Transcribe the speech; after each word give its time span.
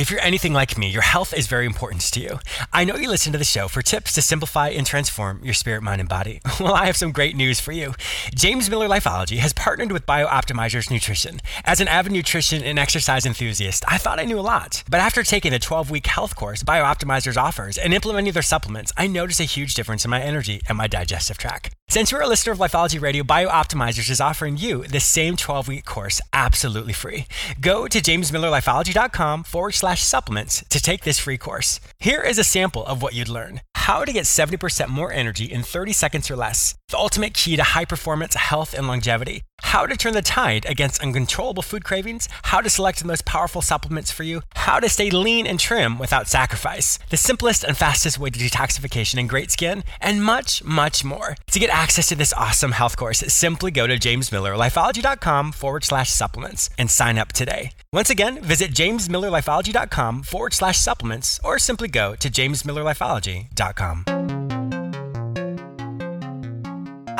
If 0.00 0.10
you're 0.10 0.22
anything 0.22 0.54
like 0.54 0.78
me, 0.78 0.88
your 0.88 1.02
health 1.02 1.34
is 1.34 1.46
very 1.46 1.66
important 1.66 2.00
to 2.12 2.20
you. 2.20 2.38
I 2.72 2.84
know 2.84 2.96
you 2.96 3.10
listen 3.10 3.32
to 3.32 3.38
the 3.38 3.44
show 3.44 3.68
for 3.68 3.82
tips 3.82 4.14
to 4.14 4.22
simplify 4.22 4.68
and 4.68 4.86
transform 4.86 5.44
your 5.44 5.52
spirit, 5.52 5.82
mind, 5.82 6.00
and 6.00 6.08
body. 6.08 6.40
Well, 6.58 6.72
I 6.72 6.86
have 6.86 6.96
some 6.96 7.12
great 7.12 7.36
news 7.36 7.60
for 7.60 7.72
you. 7.72 7.94
James 8.34 8.70
Miller 8.70 8.88
Lifeology 8.88 9.38
has 9.38 9.52
partnered 9.52 9.92
with 9.92 10.06
BioOptimizers 10.06 10.90
Nutrition. 10.90 11.40
As 11.64 11.80
an 11.80 11.88
avid 11.88 12.12
nutrition 12.12 12.62
and 12.62 12.78
exercise 12.78 13.26
enthusiast, 13.26 13.84
I 13.88 13.98
thought 13.98 14.20
I 14.20 14.24
knew 14.24 14.38
a 14.38 14.40
lot. 14.40 14.82
But 14.88 15.00
after 15.00 15.22
taking 15.22 15.52
the 15.52 15.58
12 15.58 15.90
week 15.90 16.06
health 16.06 16.34
course 16.34 16.62
BioOptimizers 16.62 17.36
offers 17.36 17.76
and 17.76 17.92
implementing 17.92 18.32
their 18.32 18.42
supplements, 18.42 18.92
I 18.96 19.06
noticed 19.06 19.40
a 19.40 19.44
huge 19.44 19.74
difference 19.74 20.06
in 20.06 20.10
my 20.10 20.22
energy 20.22 20.62
and 20.66 20.78
my 20.78 20.86
digestive 20.86 21.36
tract. 21.36 21.74
Since 21.90 22.12
you're 22.12 22.20
a 22.20 22.28
listener 22.28 22.52
of 22.52 22.60
Lifeology 22.60 23.00
Radio, 23.00 23.24
BioOptimizers 23.24 24.10
is 24.10 24.20
offering 24.20 24.56
you 24.56 24.84
the 24.84 25.00
same 25.00 25.36
12 25.36 25.66
week 25.66 25.84
course 25.84 26.20
absolutely 26.32 26.92
free. 26.92 27.26
Go 27.60 27.88
to 27.88 28.00
jamesmillerlifeology.com 28.00 29.42
forward 29.42 29.72
slash 29.72 30.00
supplements 30.00 30.64
to 30.68 30.80
take 30.80 31.02
this 31.02 31.18
free 31.18 31.36
course. 31.36 31.80
Here 31.98 32.20
is 32.20 32.38
a 32.38 32.44
sample 32.44 32.86
of 32.86 33.02
what 33.02 33.14
you'd 33.14 33.28
learn 33.28 33.62
how 33.80 34.04
to 34.04 34.12
get 34.12 34.24
70% 34.24 34.88
more 34.88 35.10
energy 35.12 35.46
in 35.46 35.62
30 35.62 35.92
seconds 35.92 36.30
or 36.30 36.36
less, 36.36 36.76
the 36.90 36.98
ultimate 36.98 37.34
key 37.34 37.56
to 37.56 37.62
high 37.62 37.86
performance, 37.86 38.34
health, 38.34 38.72
and 38.72 38.86
longevity, 38.86 39.42
how 39.62 39.86
to 39.86 39.96
turn 39.96 40.12
the 40.12 40.22
tide 40.22 40.66
against 40.68 41.02
uncontrollable 41.02 41.62
food 41.62 41.84
cravings, 41.84 42.28
how 42.44 42.60
to 42.60 42.70
select 42.70 42.98
the 42.98 43.06
most 43.06 43.24
powerful 43.24 43.62
supplements 43.62 44.10
for 44.10 44.22
you, 44.22 44.42
how 44.54 44.80
to 44.80 44.88
stay 44.88 45.10
lean 45.10 45.46
and 45.46 45.58
trim 45.58 45.98
without 45.98 46.28
sacrifice, 46.28 46.98
the 47.10 47.16
simplest 47.16 47.64
and 47.64 47.76
fastest 47.76 48.18
way 48.18 48.30
to 48.30 48.38
detoxification 48.38 49.18
and 49.18 49.28
great 49.28 49.50
skin, 49.50 49.84
and 50.00 50.24
much, 50.24 50.62
much 50.64 51.04
more. 51.04 51.36
To 51.50 51.58
get 51.58 51.70
access 51.70 52.08
to 52.08 52.14
this 52.14 52.32
awesome 52.34 52.72
health 52.72 52.96
course, 52.96 53.20
simply 53.20 53.70
go 53.70 53.86
to 53.86 53.98
jamesmillerlifeology.com 53.98 55.52
forward 55.52 55.84
slash 55.84 56.10
supplements 56.10 56.70
and 56.78 56.90
sign 56.90 57.18
up 57.18 57.32
today. 57.32 57.72
Once 57.92 58.10
again, 58.10 58.40
visit 58.42 58.72
jamesmillerlifeology.com 58.72 60.22
forward 60.22 60.54
slash 60.54 60.78
supplements 60.78 61.40
or 61.42 61.58
simply 61.58 61.88
go 61.88 62.14
to 62.14 62.30
jamesmillerlifeology.com. 62.30 64.59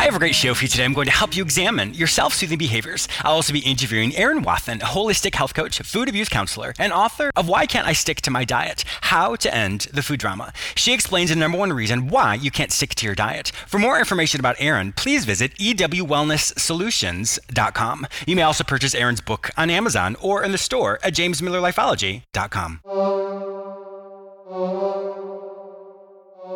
I 0.00 0.04
have 0.04 0.16
a 0.16 0.18
great 0.18 0.34
show 0.34 0.54
for 0.54 0.64
you 0.64 0.68
today. 0.68 0.86
I'm 0.86 0.94
going 0.94 1.04
to 1.04 1.12
help 1.12 1.36
you 1.36 1.42
examine 1.42 1.92
your 1.92 2.08
self 2.08 2.32
soothing 2.32 2.56
behaviors. 2.56 3.06
I'll 3.22 3.34
also 3.34 3.52
be 3.52 3.58
interviewing 3.58 4.16
Erin 4.16 4.42
Wathen, 4.42 4.80
a 4.80 4.86
holistic 4.86 5.34
health 5.34 5.52
coach, 5.52 5.78
food 5.80 6.08
abuse 6.08 6.30
counselor, 6.30 6.72
and 6.78 6.90
author 6.90 7.30
of 7.36 7.50
Why 7.50 7.66
Can't 7.66 7.86
I 7.86 7.92
Stick 7.92 8.22
to 8.22 8.30
My 8.30 8.46
Diet? 8.46 8.82
How 9.02 9.36
to 9.36 9.54
End 9.54 9.88
the 9.92 10.02
Food 10.02 10.20
Drama. 10.20 10.54
She 10.74 10.94
explains 10.94 11.28
the 11.28 11.36
number 11.36 11.58
one 11.58 11.70
reason 11.70 12.08
why 12.08 12.36
you 12.36 12.50
can't 12.50 12.72
stick 12.72 12.94
to 12.94 13.04
your 13.04 13.14
diet. 13.14 13.52
For 13.66 13.78
more 13.78 13.98
information 13.98 14.40
about 14.40 14.56
Erin, 14.58 14.94
please 14.94 15.26
visit 15.26 15.54
ewwellnesssolutions.com. 15.56 18.06
You 18.26 18.36
may 18.36 18.42
also 18.42 18.64
purchase 18.64 18.94
Erin's 18.94 19.20
book 19.20 19.50
on 19.58 19.68
Amazon 19.68 20.16
or 20.22 20.42
in 20.42 20.52
the 20.52 20.56
store 20.56 20.98
at 21.04 21.12
jamesmillerlifeology.com. 21.12 22.80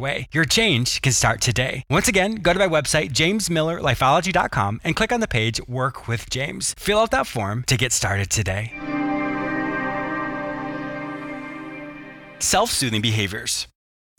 way. 0.00 0.26
Your 0.32 0.44
change 0.44 1.00
can 1.02 1.12
start 1.12 1.40
today. 1.40 1.84
Once 1.88 2.08
again, 2.08 2.36
go 2.36 2.52
to 2.52 2.58
my 2.58 2.66
website, 2.66 3.12
jamesmillerlifeology.com, 3.12 4.80
and 4.82 4.96
click 4.96 5.12
on 5.12 5.20
the 5.20 5.28
page 5.28 5.60
Work 5.68 6.08
with 6.08 6.28
James. 6.30 6.74
Fill 6.78 6.98
out 6.98 7.12
that 7.12 7.26
form 7.26 7.62
to 7.68 7.76
get 7.76 7.92
started 7.92 8.30
today. 8.30 8.72
Self 12.40 12.70
soothing 12.70 13.02
behaviors. 13.02 13.68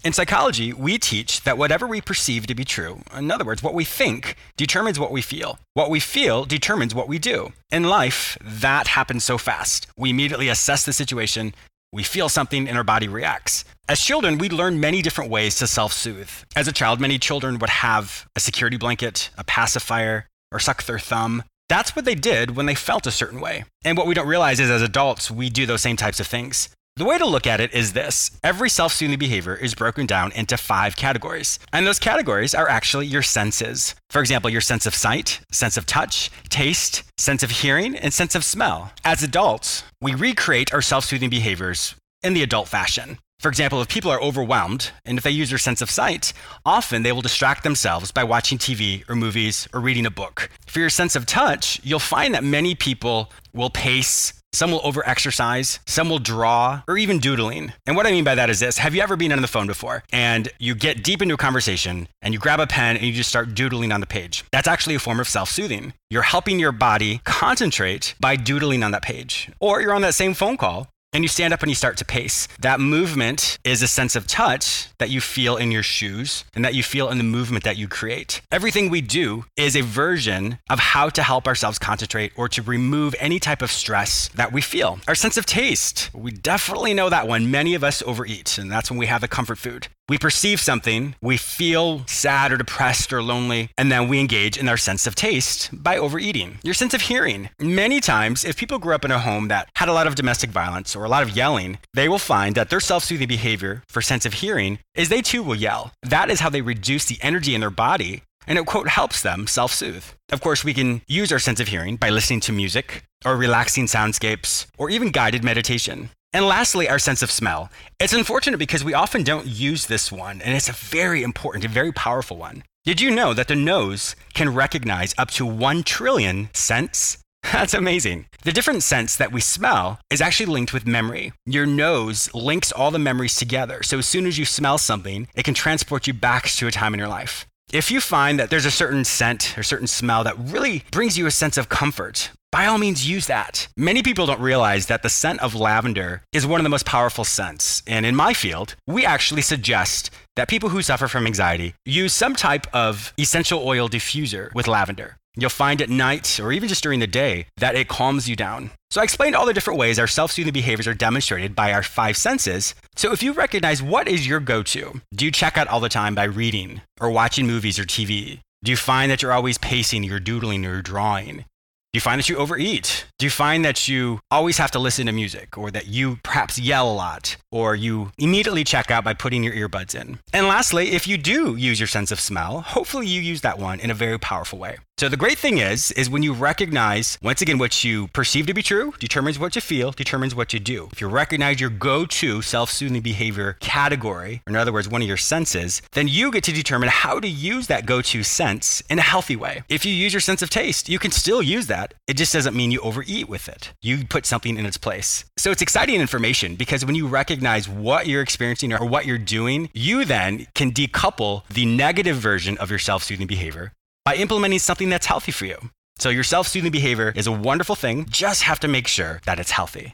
In 0.04 0.14
psychology, 0.14 0.74
we 0.74 0.98
teach 0.98 1.42
that 1.44 1.60
whatever 1.60 1.86
we 1.86 2.02
perceive 2.02 2.48
to 2.48 2.56
be 2.56 2.66
true, 2.66 3.02
in 3.16 3.30
other 3.30 3.46
words, 3.46 3.62
what 3.62 3.76
we 3.76 3.84
think, 3.84 4.36
determines 4.58 5.00
what 5.00 5.12
we 5.12 5.22
feel. 5.22 5.60
What 5.76 5.92
we 5.92 6.00
feel 6.00 6.44
determines 6.46 6.96
what 6.96 7.08
we 7.08 7.20
do. 7.20 7.54
In 7.72 7.84
life, 7.84 8.36
that 8.42 8.88
happens 8.88 9.24
so 9.24 9.38
fast. 9.38 9.86
We 9.96 10.10
immediately 10.10 10.50
assess 10.50 10.86
the 10.86 10.94
situation, 10.94 11.54
we 11.92 12.04
feel 12.04 12.30
something 12.30 12.68
and 12.68 12.78
our 12.78 12.84
body 12.84 13.08
reacts. 13.08 13.66
As 13.90 14.00
children, 14.00 14.38
we 14.38 14.50
learn 14.50 14.80
many 14.80 15.02
different 15.02 15.30
ways 15.30 15.56
to 15.56 15.68
self 15.68 15.94
soothe. 15.94 16.30
As 16.56 16.68
a 16.68 16.72
child, 16.72 17.00
many 17.00 17.20
children 17.20 17.60
would 17.60 17.70
have 17.70 18.28
a 18.36 18.40
security 18.40 18.78
blanket, 18.78 19.30
a 19.38 19.44
pacifier, 19.44 20.28
or 20.52 20.60
suck 20.60 20.84
their 20.84 21.00
thumb. 21.00 21.44
That's 21.68 21.96
what 21.96 22.06
they 22.06 22.16
did 22.16 22.56
when 22.56 22.66
they 22.66 22.76
felt 22.76 23.08
a 23.08 23.12
certain 23.12 23.40
way. 23.40 23.64
And 23.86 23.98
what 23.98 24.08
we 24.08 24.14
don't 24.14 24.28
realize 24.28 24.60
is 24.60 24.70
as 24.70 24.82
adults, 24.82 25.32
we 25.32 25.50
do 25.50 25.66
those 25.66 25.82
same 25.82 25.98
types 25.98 26.20
of 26.20 26.28
things. 26.28 26.70
The 26.98 27.06
way 27.06 27.18
to 27.18 27.26
look 27.26 27.48
at 27.48 27.62
it 27.62 27.74
is 27.74 27.94
this 27.94 28.38
every 28.44 28.70
self 28.70 28.92
soothing 28.94 29.18
behavior 29.18 29.56
is 29.56 29.76
broken 29.76 30.06
down 30.06 30.34
into 30.34 30.58
five 30.58 30.96
categories. 30.98 31.58
And 31.72 31.88
those 31.88 32.00
categories 32.00 32.54
are 32.54 32.68
actually 32.68 33.08
your 33.08 33.24
senses. 33.24 33.96
For 34.10 34.20
example, 34.20 34.50
your 34.50 34.62
sense 34.62 34.86
of 34.86 34.94
sight, 34.94 35.40
sense 35.52 35.78
of 35.78 35.86
touch, 35.86 36.30
taste, 36.50 37.04
sense 37.18 37.44
of 37.44 37.52
hearing, 37.52 37.96
and 37.96 38.14
sense 38.14 38.36
of 38.36 38.44
smell. 38.44 38.92
As 39.06 39.24
adults, 39.24 39.84
we 40.02 40.14
recreate 40.14 40.74
our 40.74 40.82
self 40.82 41.06
soothing 41.06 41.30
behaviors 41.30 41.96
in 42.24 42.34
the 42.34 42.44
adult 42.44 42.68
fashion. 42.68 43.18
For 43.40 43.50
example, 43.50 43.82
if 43.82 43.88
people 43.88 44.12
are 44.12 44.22
overwhelmed 44.22 44.92
and 45.04 45.18
if 45.18 45.24
they 45.24 45.32
use 45.32 45.50
their 45.50 45.58
sense 45.58 45.82
of 45.82 45.90
sight, 45.90 46.34
often 46.64 47.02
they 47.02 47.12
will 47.12 47.24
distract 47.24 47.64
themselves 47.64 48.12
by 48.12 48.24
watching 48.24 48.60
TV 48.60 49.10
or 49.10 49.16
movies 49.16 49.68
or 49.74 49.80
reading 49.80 50.06
a 50.06 50.12
book. 50.12 50.52
For 50.68 50.80
your 50.80 50.92
sense 50.92 51.16
of 51.16 51.26
touch, 51.26 51.80
you'll 51.84 51.98
find 51.98 52.36
that 52.36 52.44
many 52.44 52.76
people 52.76 53.32
will 53.52 53.72
pace, 53.72 54.34
some 54.54 54.72
will 54.72 54.82
over 54.84 55.08
exercise, 55.08 55.80
some 55.86 56.10
will 56.10 56.20
draw, 56.20 56.82
or 56.88 56.98
even 56.98 57.20
doodling. 57.20 57.74
And 57.86 57.96
what 57.96 58.06
I 58.06 58.12
mean 58.12 58.24
by 58.24 58.36
that 58.36 58.50
is 58.50 58.60
this 58.60 58.78
Have 58.78 58.94
you 58.96 59.02
ever 59.02 59.16
been 59.16 59.32
on 59.32 59.42
the 59.42 59.48
phone 59.48 59.68
before 59.68 60.04
and 60.12 60.50
you 60.60 60.76
get 60.76 61.04
deep 61.04 61.22
into 61.22 61.36
a 61.36 61.38
conversation 61.38 62.08
and 62.22 62.34
you 62.34 62.40
grab 62.40 62.60
a 62.60 62.68
pen 62.68 62.98
and 62.98 63.06
you 63.06 63.14
just 63.14 63.30
start 63.30 63.54
doodling 63.54 63.92
on 63.92 64.02
the 64.02 64.08
page? 64.08 64.44
That's 64.52 64.68
actually 64.68 64.96
a 64.96 65.00
form 65.00 65.20
of 65.20 65.28
self 65.28 65.50
soothing. 65.50 65.94
You're 66.10 66.24
helping 66.24 66.60
your 66.60 66.72
body 66.72 67.22
concentrate 67.24 68.16
by 68.20 68.36
doodling 68.36 68.84
on 68.84 68.92
that 68.92 69.02
page. 69.02 69.50
Or 69.60 69.82
you're 69.82 69.94
on 69.94 70.02
that 70.02 70.16
same 70.16 70.34
phone 70.34 70.58
call 70.58 70.88
and 71.14 71.24
you 71.24 71.28
stand 71.28 71.54
up 71.54 71.62
and 71.62 71.70
you 71.70 71.76
start 71.76 71.98
to 71.98 72.06
pace. 72.06 72.48
That 72.60 72.80
movement 72.80 73.58
is 73.64 73.82
a 73.82 73.88
sense 73.88 74.16
of 74.16 74.28
touch 74.28 74.88
that 74.98 75.10
you 75.10 75.22
feel 75.22 75.58
in 75.58 75.72
your 75.72 75.84
shoes 75.84 76.46
and 76.56 76.64
that 76.64 76.76
you 76.76 76.84
feel 76.84 77.10
in 77.10 77.18
the 77.18 77.24
movement 77.24 77.64
that 77.64 77.78
you 77.78 77.88
create. 77.88 78.42
Everything 78.52 78.90
we 78.90 79.02
do 79.02 79.46
is 79.58 79.76
a 79.76 79.82
version 79.82 80.60
of 80.70 80.80
how 80.80 81.10
to 81.10 81.24
help 81.24 81.48
ourselves 81.48 81.80
concentrate 81.80 82.32
or 82.36 82.48
to 82.50 82.62
remove 82.62 83.16
any 83.20 83.40
type 83.40 83.62
of 83.62 83.72
stress 83.72 84.30
that 84.36 84.52
we 84.52 84.62
feel. 84.62 85.00
Our 85.08 85.16
sense 85.16 85.38
of 85.38 85.46
taste, 85.46 86.10
we 86.14 86.32
definitely 86.32 86.94
know 86.94 87.10
that 87.10 87.28
one. 87.28 87.52
Many 87.52 87.76
of 87.76 87.84
us 87.84 88.02
overeat, 88.04 88.58
and 88.58 88.72
that's 88.72 88.90
when 88.90 88.98
we 88.98 89.08
have 89.08 89.22
the 89.22 89.28
comfort 89.28 89.58
food. 89.58 89.88
We 90.10 90.18
perceive 90.18 90.60
something, 90.60 91.16
we 91.22 91.38
feel 91.38 92.06
sad 92.06 92.52
or 92.52 92.58
depressed 92.58 93.14
or 93.14 93.24
lonely, 93.24 93.70
and 93.78 93.90
then 93.90 94.10
we 94.10 94.20
engage 94.20 94.58
in 94.58 94.68
our 94.68 94.76
sense 94.76 95.08
of 95.08 95.16
taste 95.16 95.70
by 95.72 95.98
overeating. 95.98 96.60
Your 96.64 96.74
sense 96.74 96.94
of 96.94 97.04
hearing. 97.04 97.50
Many 97.60 98.02
times, 98.02 98.44
if 98.44 98.58
people 98.58 98.78
grew 98.78 98.94
up 98.94 99.06
in 99.06 99.12
a 99.12 99.20
home 99.20 99.48
that 99.48 99.70
had 99.78 99.88
a 99.88 99.94
lot 99.94 100.08
of 100.08 100.16
domestic 100.16 100.50
violence 100.50 100.98
a 101.06 101.10
lot 101.10 101.24
of 101.24 101.36
yelling, 101.36 101.80
they 101.94 102.08
will 102.08 102.20
find 102.20 102.56
that 102.56 102.70
their 102.70 102.80
self 102.80 103.04
soothing 103.04 103.28
behavior 103.28 103.84
for 103.88 104.02
sense 104.02 104.26
of 104.26 104.34
hearing 104.34 104.80
is 104.96 105.10
they 105.10 105.22
too 105.22 105.44
will 105.44 105.56
yell. 105.56 105.92
That 106.04 106.30
is 106.30 106.40
how 106.40 106.50
they 106.50 106.62
reduce 106.62 107.06
the 107.06 107.20
energy 107.22 107.56
in 107.56 107.62
their 107.62 107.70
body 107.70 108.24
and 108.48 108.58
it 108.58 108.66
quote 108.66 108.90
helps 108.90 109.22
them 109.22 109.48
self 109.48 109.74
soothe. 109.74 110.06
Of 110.32 110.42
course, 110.42 110.64
we 110.64 110.74
can 110.74 111.02
use 111.08 111.32
our 111.32 111.40
sense 111.40 111.60
of 111.60 111.68
hearing 111.68 111.96
by 111.96 112.10
listening 112.10 112.40
to 112.42 112.52
music 112.52 113.04
or 113.26 113.36
relaxing 113.36 113.86
soundscapes 113.86 114.68
or 114.78 114.90
even 114.90 115.12
guided 115.12 115.44
meditation. 115.44 116.10
And 116.34 116.46
lastly, 116.46 116.88
our 116.88 117.00
sense 117.00 117.22
of 117.22 117.30
smell. 117.30 117.70
It's 118.00 118.14
unfortunate 118.14 118.58
because 118.58 118.86
we 118.86 118.94
often 118.94 119.24
don't 119.24 119.48
use 119.48 119.88
this 119.88 120.12
one, 120.12 120.42
and 120.42 120.56
it's 120.56 120.70
a 120.70 120.74
very 120.74 121.24
important 121.24 121.66
and 121.66 121.74
very 121.74 121.92
powerful 121.92 122.38
one. 122.38 122.64
Did 122.86 123.02
you 123.02 123.12
know 123.12 123.34
that 123.34 123.48
the 123.50 123.56
nose 123.56 124.16
can 124.34 124.54
recognize 124.54 125.14
up 125.18 125.30
to 125.32 125.46
1 125.46 125.84
trillion 125.84 126.50
scents? 126.54 127.18
That's 127.52 127.74
amazing. 127.74 128.26
The 128.44 128.52
different 128.52 128.84
sense 128.84 129.16
that 129.16 129.32
we 129.32 129.42
smell 129.42 130.00
is 130.10 130.22
actually 130.22 130.46
linked 130.48 130.74
with 130.74 130.88
memory. 130.88 131.34
Your 131.46 131.66
nose 131.66 132.34
links 132.34 132.72
all 132.72 132.92
the 132.92 133.00
memories 133.00 133.36
together. 133.36 133.84
So 133.84 133.98
as 133.98 134.06
soon 134.06 134.26
as 134.26 134.38
you 134.38 134.46
smell 134.46 134.78
something, 134.78 135.28
it 135.36 135.44
can 135.44 135.54
transport 135.54 136.08
you 136.08 136.14
back 136.14 136.48
to 136.50 136.68
a 136.68 136.72
time 136.72 136.94
in 136.94 137.00
your 137.00 137.08
life. 137.08 137.46
If 137.74 137.90
you 137.90 138.02
find 138.02 138.38
that 138.40 138.50
there's 138.50 138.66
a 138.66 138.72
certain 138.72 139.06
scent 139.06 139.58
or 139.58 139.64
certain 139.64 139.88
smell 139.88 140.24
that 140.26 140.38
really 140.38 140.84
brings 140.92 141.18
you 141.18 141.26
a 141.26 141.32
sense 141.32 141.58
of 141.58 141.70
comfort, 141.70 142.30
by 142.52 142.66
all 142.66 142.78
means 142.78 143.10
use 143.10 143.28
that. 143.28 143.70
Many 143.78 144.04
people 144.04 144.26
don't 144.26 144.42
realize 144.42 144.88
that 144.88 145.04
the 145.04 145.10
scent 145.10 145.40
of 145.40 145.56
lavender 145.56 146.22
is 146.34 146.46
one 146.46 146.60
of 146.60 146.64
the 146.64 146.70
most 146.70 146.86
powerful 146.86 147.24
scents. 147.24 147.82
And 147.88 148.06
in 148.06 148.14
my 148.14 148.34
field, 148.34 148.76
we 148.88 149.06
actually 149.06 149.42
suggest 149.42 150.12
that 150.36 150.50
people 150.50 150.70
who 150.70 150.82
suffer 150.82 151.08
from 151.08 151.26
anxiety 151.26 151.76
use 151.86 152.14
some 152.14 152.36
type 152.36 152.68
of 152.74 153.14
essential 153.18 153.66
oil 153.66 153.88
diffuser 153.88 154.54
with 154.54 154.68
lavender. 154.68 155.16
You'll 155.36 155.50
find 155.50 155.82
at 155.82 155.90
night 155.90 156.40
or 156.40 156.52
even 156.52 156.68
just 156.68 156.84
during 156.84 157.00
the 157.00 157.08
day 157.08 157.46
that 157.58 157.76
it 157.76 157.88
calms 157.88 158.28
you 158.28 158.36
down. 158.36 158.72
So 158.90 159.00
I 159.00 159.06
explained 159.06 159.36
all 159.36 159.46
the 159.46 159.54
different 159.54 159.80
ways 159.80 159.98
our 159.98 160.08
self-soothing 160.08 160.52
behaviors 160.52 160.88
are 160.88 160.94
demonstrated 160.94 161.56
by 161.56 161.72
our 161.72 161.84
five 161.84 162.18
senses. 162.18 162.76
So 162.96 163.14
if 163.14 163.24
you 163.24 163.32
recognize 163.32 163.82
what 163.82 164.08
is 164.08 164.28
your 164.28 164.42
go-to, 164.42 165.02
do 165.16 165.26
you 165.26 165.32
check 165.32 165.58
out 165.58 165.68
all 165.68 165.80
the 165.80 165.88
time 165.88 166.16
by 166.16 166.26
reading 166.26 166.82
or 167.00 167.10
watching 167.10 167.48
movies 167.48 167.80
or 167.80 167.84
TV? 167.84 168.40
Do 168.64 168.72
you 168.72 168.78
find 168.78 169.10
that 169.10 169.22
you're 169.22 169.32
always 169.32 169.58
pacing, 169.58 170.04
you're 170.04 170.20
doodling, 170.20 170.66
or 170.66 170.82
drawing? 170.82 171.38
Do 171.38 171.98
you 171.98 172.02
find 172.02 172.20
that 172.20 172.30
you 172.30 172.38
overeat? 172.38 173.06
Do 173.22 173.28
you 173.28 173.30
find 173.30 173.64
that 173.66 173.88
you 173.88 174.20
always 174.32 174.58
have 174.58 174.72
to 174.72 174.80
listen 174.80 175.06
to 175.06 175.12
music 175.12 175.56
or 175.56 175.70
that 175.70 175.86
you 175.86 176.18
perhaps 176.24 176.58
yell 176.58 176.92
a 176.92 176.92
lot 176.92 177.38
or 177.52 177.76
you 177.76 178.12
immediately 178.18 178.64
check 178.64 178.90
out 178.90 179.04
by 179.04 179.14
putting 179.14 179.44
your 179.44 179.54
earbuds 179.54 179.94
in? 179.94 180.18
And 180.34 180.48
lastly, 180.48 180.94
if 180.94 181.08
you 181.08 181.20
do 181.20 181.56
use 181.56 181.80
your 181.80 181.86
sense 181.86 182.12
of 182.12 182.20
smell, 182.20 182.62
hopefully 182.62 183.06
you 183.06 183.22
use 183.22 183.42
that 183.42 183.60
one 183.60 183.80
in 183.80 183.92
a 183.92 183.94
very 183.94 184.18
powerful 184.18 184.58
way. 184.58 184.78
So 184.98 185.10
the 185.10 185.18
great 185.18 185.40
thing 185.40 185.58
is 185.58 185.92
is 185.92 186.12
when 186.12 186.22
you 186.22 186.32
recognize 186.32 187.18
once 187.24 187.42
again 187.42 187.58
what 187.58 187.84
you 187.84 188.08
perceive 188.10 188.46
to 188.46 188.54
be 188.54 188.62
true 188.62 188.94
determines 189.00 189.40
what 189.40 189.56
you 189.56 189.62
feel, 189.62 189.92
determines 189.92 190.36
what 190.36 190.54
you 190.54 190.60
do. 190.60 190.90
If 190.92 191.02
you 191.02 191.08
recognize 191.08 191.60
your 191.60 191.72
go-to 191.72 192.44
self-soothing 192.44 193.02
behavior 193.02 193.58
category, 193.60 194.44
or 194.46 194.52
in 194.52 194.56
other 194.56 194.72
words, 194.72 194.88
one 194.88 195.02
of 195.02 195.08
your 195.08 195.18
senses, 195.18 195.82
then 195.94 196.08
you 196.08 196.32
get 196.32 196.44
to 196.44 196.52
determine 196.52 196.90
how 196.90 197.20
to 197.20 197.28
use 197.28 197.66
that 197.66 197.88
go-to 197.88 198.22
sense 198.22 198.82
in 198.92 199.00
a 199.00 199.04
healthy 199.04 199.36
way. 199.36 199.64
If 199.70 199.86
you 199.86 199.94
use 199.94 200.14
your 200.14 200.22
sense 200.22 200.44
of 200.44 200.52
taste, 200.52 200.88
you 200.88 201.00
can 201.00 201.12
still 201.12 201.42
use 201.42 201.66
that. 201.68 201.96
It 202.08 202.16
just 202.16 202.34
doesn't 202.34 202.56
mean 202.56 202.70
you 202.70 202.82
overeat 202.82 203.11
with 203.20 203.48
it. 203.48 203.74
You 203.82 204.06
put 204.06 204.26
something 204.26 204.58
in 204.58 204.66
its 204.66 204.78
place. 204.78 205.26
So 205.38 205.52
it's 205.52 205.62
exciting 205.62 206.00
information 206.00 206.56
because 206.56 206.86
when 206.86 206.96
you 206.96 207.08
recognize 207.08 207.68
what 207.68 208.08
you're 208.08 208.22
experiencing 208.22 208.74
or 208.74 208.86
what 208.86 209.06
you're 209.06 209.18
doing, 209.18 209.70
you 209.74 210.06
then 210.06 210.48
can 210.56 210.72
decouple 210.72 211.48
the 211.50 211.66
negative 211.66 212.18
version 212.18 212.58
of 212.58 212.70
your 212.70 212.80
self-soothing 212.80 213.28
behavior 213.28 213.74
by 214.06 214.16
implementing 214.16 214.60
something 214.60 214.90
that's 214.90 215.06
healthy 215.06 215.32
for 215.32 215.46
you. 215.46 215.58
So, 216.00 216.10
your 216.10 216.24
self 216.24 216.48
soothing 216.48 216.72
behavior 216.72 217.14
is 217.16 217.28
a 217.28 217.32
wonderful 217.32 217.76
thing, 217.76 218.06
just 218.10 218.42
have 218.44 218.60
to 218.62 218.68
make 218.68 218.88
sure 218.88 219.22
that 219.26 219.40
it's 219.40 219.52
healthy. 219.52 219.94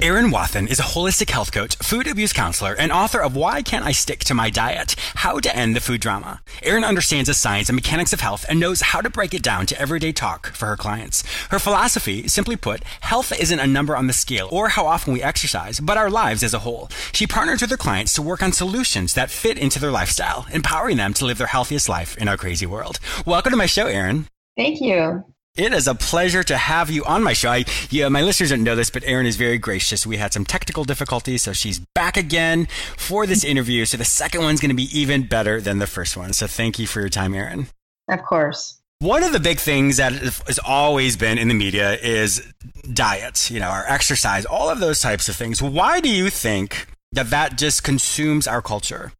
Erin 0.00 0.30
Wathen 0.30 0.68
is 0.68 0.78
a 0.78 0.84
holistic 0.84 1.28
health 1.28 1.50
coach, 1.50 1.74
food 1.78 2.06
abuse 2.06 2.32
counselor, 2.32 2.72
and 2.72 2.92
author 2.92 3.20
of 3.20 3.34
Why 3.34 3.62
Can't 3.62 3.84
I 3.84 3.90
Stick 3.90 4.20
to 4.26 4.34
My 4.34 4.48
Diet? 4.48 4.94
How 5.16 5.40
to 5.40 5.56
End 5.56 5.74
the 5.74 5.80
Food 5.80 6.00
Drama. 6.00 6.40
Erin 6.62 6.84
understands 6.84 7.26
the 7.26 7.34
science 7.34 7.68
and 7.68 7.74
mechanics 7.74 8.12
of 8.12 8.20
health 8.20 8.46
and 8.48 8.60
knows 8.60 8.80
how 8.80 9.00
to 9.00 9.10
break 9.10 9.34
it 9.34 9.42
down 9.42 9.66
to 9.66 9.80
everyday 9.80 10.12
talk 10.12 10.52
for 10.52 10.66
her 10.66 10.76
clients. 10.76 11.24
Her 11.50 11.58
philosophy, 11.58 12.28
simply 12.28 12.54
put, 12.54 12.84
health 13.00 13.32
isn't 13.36 13.58
a 13.58 13.66
number 13.66 13.96
on 13.96 14.06
the 14.06 14.12
scale 14.12 14.48
or 14.52 14.68
how 14.68 14.86
often 14.86 15.12
we 15.12 15.20
exercise, 15.20 15.80
but 15.80 15.96
our 15.96 16.10
lives 16.10 16.44
as 16.44 16.54
a 16.54 16.60
whole. 16.60 16.88
She 17.10 17.26
partners 17.26 17.60
with 17.60 17.70
her 17.70 17.76
clients 17.76 18.12
to 18.12 18.22
work 18.22 18.40
on 18.40 18.52
solutions 18.52 19.14
that 19.14 19.32
fit 19.32 19.58
into 19.58 19.80
their 19.80 19.90
lifestyle, 19.90 20.46
empowering 20.52 20.98
them 20.98 21.12
to 21.14 21.24
live 21.26 21.38
their 21.38 21.48
healthiest 21.48 21.88
life 21.88 22.16
in 22.18 22.28
our 22.28 22.36
crazy 22.36 22.66
world. 22.66 23.00
Welcome 23.26 23.50
to 23.50 23.56
my 23.56 23.66
show, 23.66 23.88
Erin. 23.88 24.28
Thank 24.56 24.80
you. 24.80 25.24
It 25.58 25.72
is 25.72 25.88
a 25.88 25.94
pleasure 25.96 26.44
to 26.44 26.56
have 26.56 26.88
you 26.88 27.04
on 27.04 27.24
my 27.24 27.32
show. 27.32 27.50
I, 27.50 27.64
yeah, 27.90 28.08
my 28.08 28.22
listeners 28.22 28.50
don't 28.50 28.62
know 28.62 28.76
this, 28.76 28.90
but 28.90 29.02
Erin 29.04 29.26
is 29.26 29.34
very 29.34 29.58
gracious. 29.58 30.06
We 30.06 30.16
had 30.16 30.32
some 30.32 30.44
technical 30.44 30.84
difficulties, 30.84 31.42
so 31.42 31.52
she's 31.52 31.80
back 31.96 32.16
again 32.16 32.68
for 32.96 33.26
this 33.26 33.42
interview. 33.42 33.84
So 33.84 33.96
the 33.96 34.04
second 34.04 34.42
one's 34.42 34.60
going 34.60 34.70
to 34.70 34.76
be 34.76 34.88
even 34.96 35.26
better 35.26 35.60
than 35.60 35.80
the 35.80 35.88
first 35.88 36.16
one. 36.16 36.32
So 36.32 36.46
thank 36.46 36.78
you 36.78 36.86
for 36.86 37.00
your 37.00 37.08
time, 37.08 37.34
Erin. 37.34 37.66
Of 38.08 38.22
course. 38.22 38.80
One 39.00 39.24
of 39.24 39.32
the 39.32 39.40
big 39.40 39.58
things 39.58 39.96
that 39.96 40.12
has 40.12 40.60
always 40.64 41.16
been 41.16 41.38
in 41.38 41.48
the 41.48 41.54
media 41.54 41.94
is 41.94 42.40
diet, 42.92 43.50
you 43.50 43.58
know, 43.58 43.68
our 43.68 43.84
exercise, 43.88 44.46
all 44.46 44.70
of 44.70 44.78
those 44.78 45.00
types 45.00 45.28
of 45.28 45.34
things. 45.34 45.60
Why 45.60 46.00
do 46.00 46.08
you 46.08 46.30
think 46.30 46.86
that 47.10 47.30
that 47.30 47.58
just 47.58 47.82
consumes 47.82 48.46
our 48.46 48.62
culture? 48.62 49.12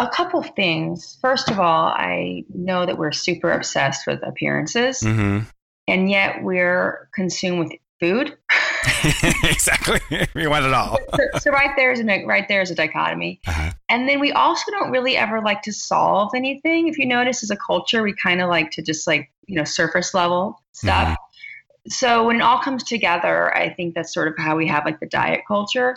A 0.00 0.08
couple 0.08 0.42
things. 0.42 1.18
First 1.20 1.50
of 1.50 1.60
all, 1.60 1.88
I 1.88 2.44
know 2.54 2.86
that 2.86 2.96
we're 2.96 3.12
super 3.12 3.52
obsessed 3.52 4.06
with 4.06 4.20
appearances, 4.26 5.00
mm-hmm. 5.00 5.40
and 5.86 6.10
yet 6.10 6.42
we're 6.42 7.08
consumed 7.14 7.58
with 7.58 7.72
food. 8.00 8.36
exactly. 9.44 10.00
we 10.34 10.46
want 10.46 10.64
it 10.64 10.72
all. 10.72 10.98
so, 11.14 11.38
so, 11.38 11.50
right 11.50 11.70
there 11.76 11.92
is 11.92 12.00
a 12.00 12.24
right 12.24 12.48
there 12.48 12.62
is 12.62 12.70
a 12.70 12.74
dichotomy, 12.74 13.40
uh-huh. 13.46 13.72
and 13.88 14.08
then 14.08 14.20
we 14.20 14.32
also 14.32 14.70
don't 14.70 14.90
really 14.90 15.16
ever 15.16 15.42
like 15.42 15.62
to 15.62 15.72
solve 15.72 16.30
anything. 16.34 16.88
If 16.88 16.96
you 16.96 17.06
notice, 17.06 17.42
as 17.42 17.50
a 17.50 17.56
culture, 17.56 18.02
we 18.02 18.14
kind 18.14 18.40
of 18.40 18.48
like 18.48 18.70
to 18.72 18.82
just 18.82 19.06
like 19.06 19.30
you 19.46 19.56
know 19.56 19.64
surface 19.64 20.14
level 20.14 20.62
stuff. 20.72 21.08
Mm-hmm. 21.08 21.90
So 21.90 22.26
when 22.26 22.36
it 22.36 22.42
all 22.42 22.58
comes 22.58 22.84
together, 22.84 23.54
I 23.54 23.70
think 23.70 23.94
that's 23.94 24.14
sort 24.14 24.28
of 24.28 24.34
how 24.38 24.56
we 24.56 24.66
have 24.68 24.84
like 24.84 25.00
the 25.00 25.06
diet 25.06 25.42
culture. 25.46 25.96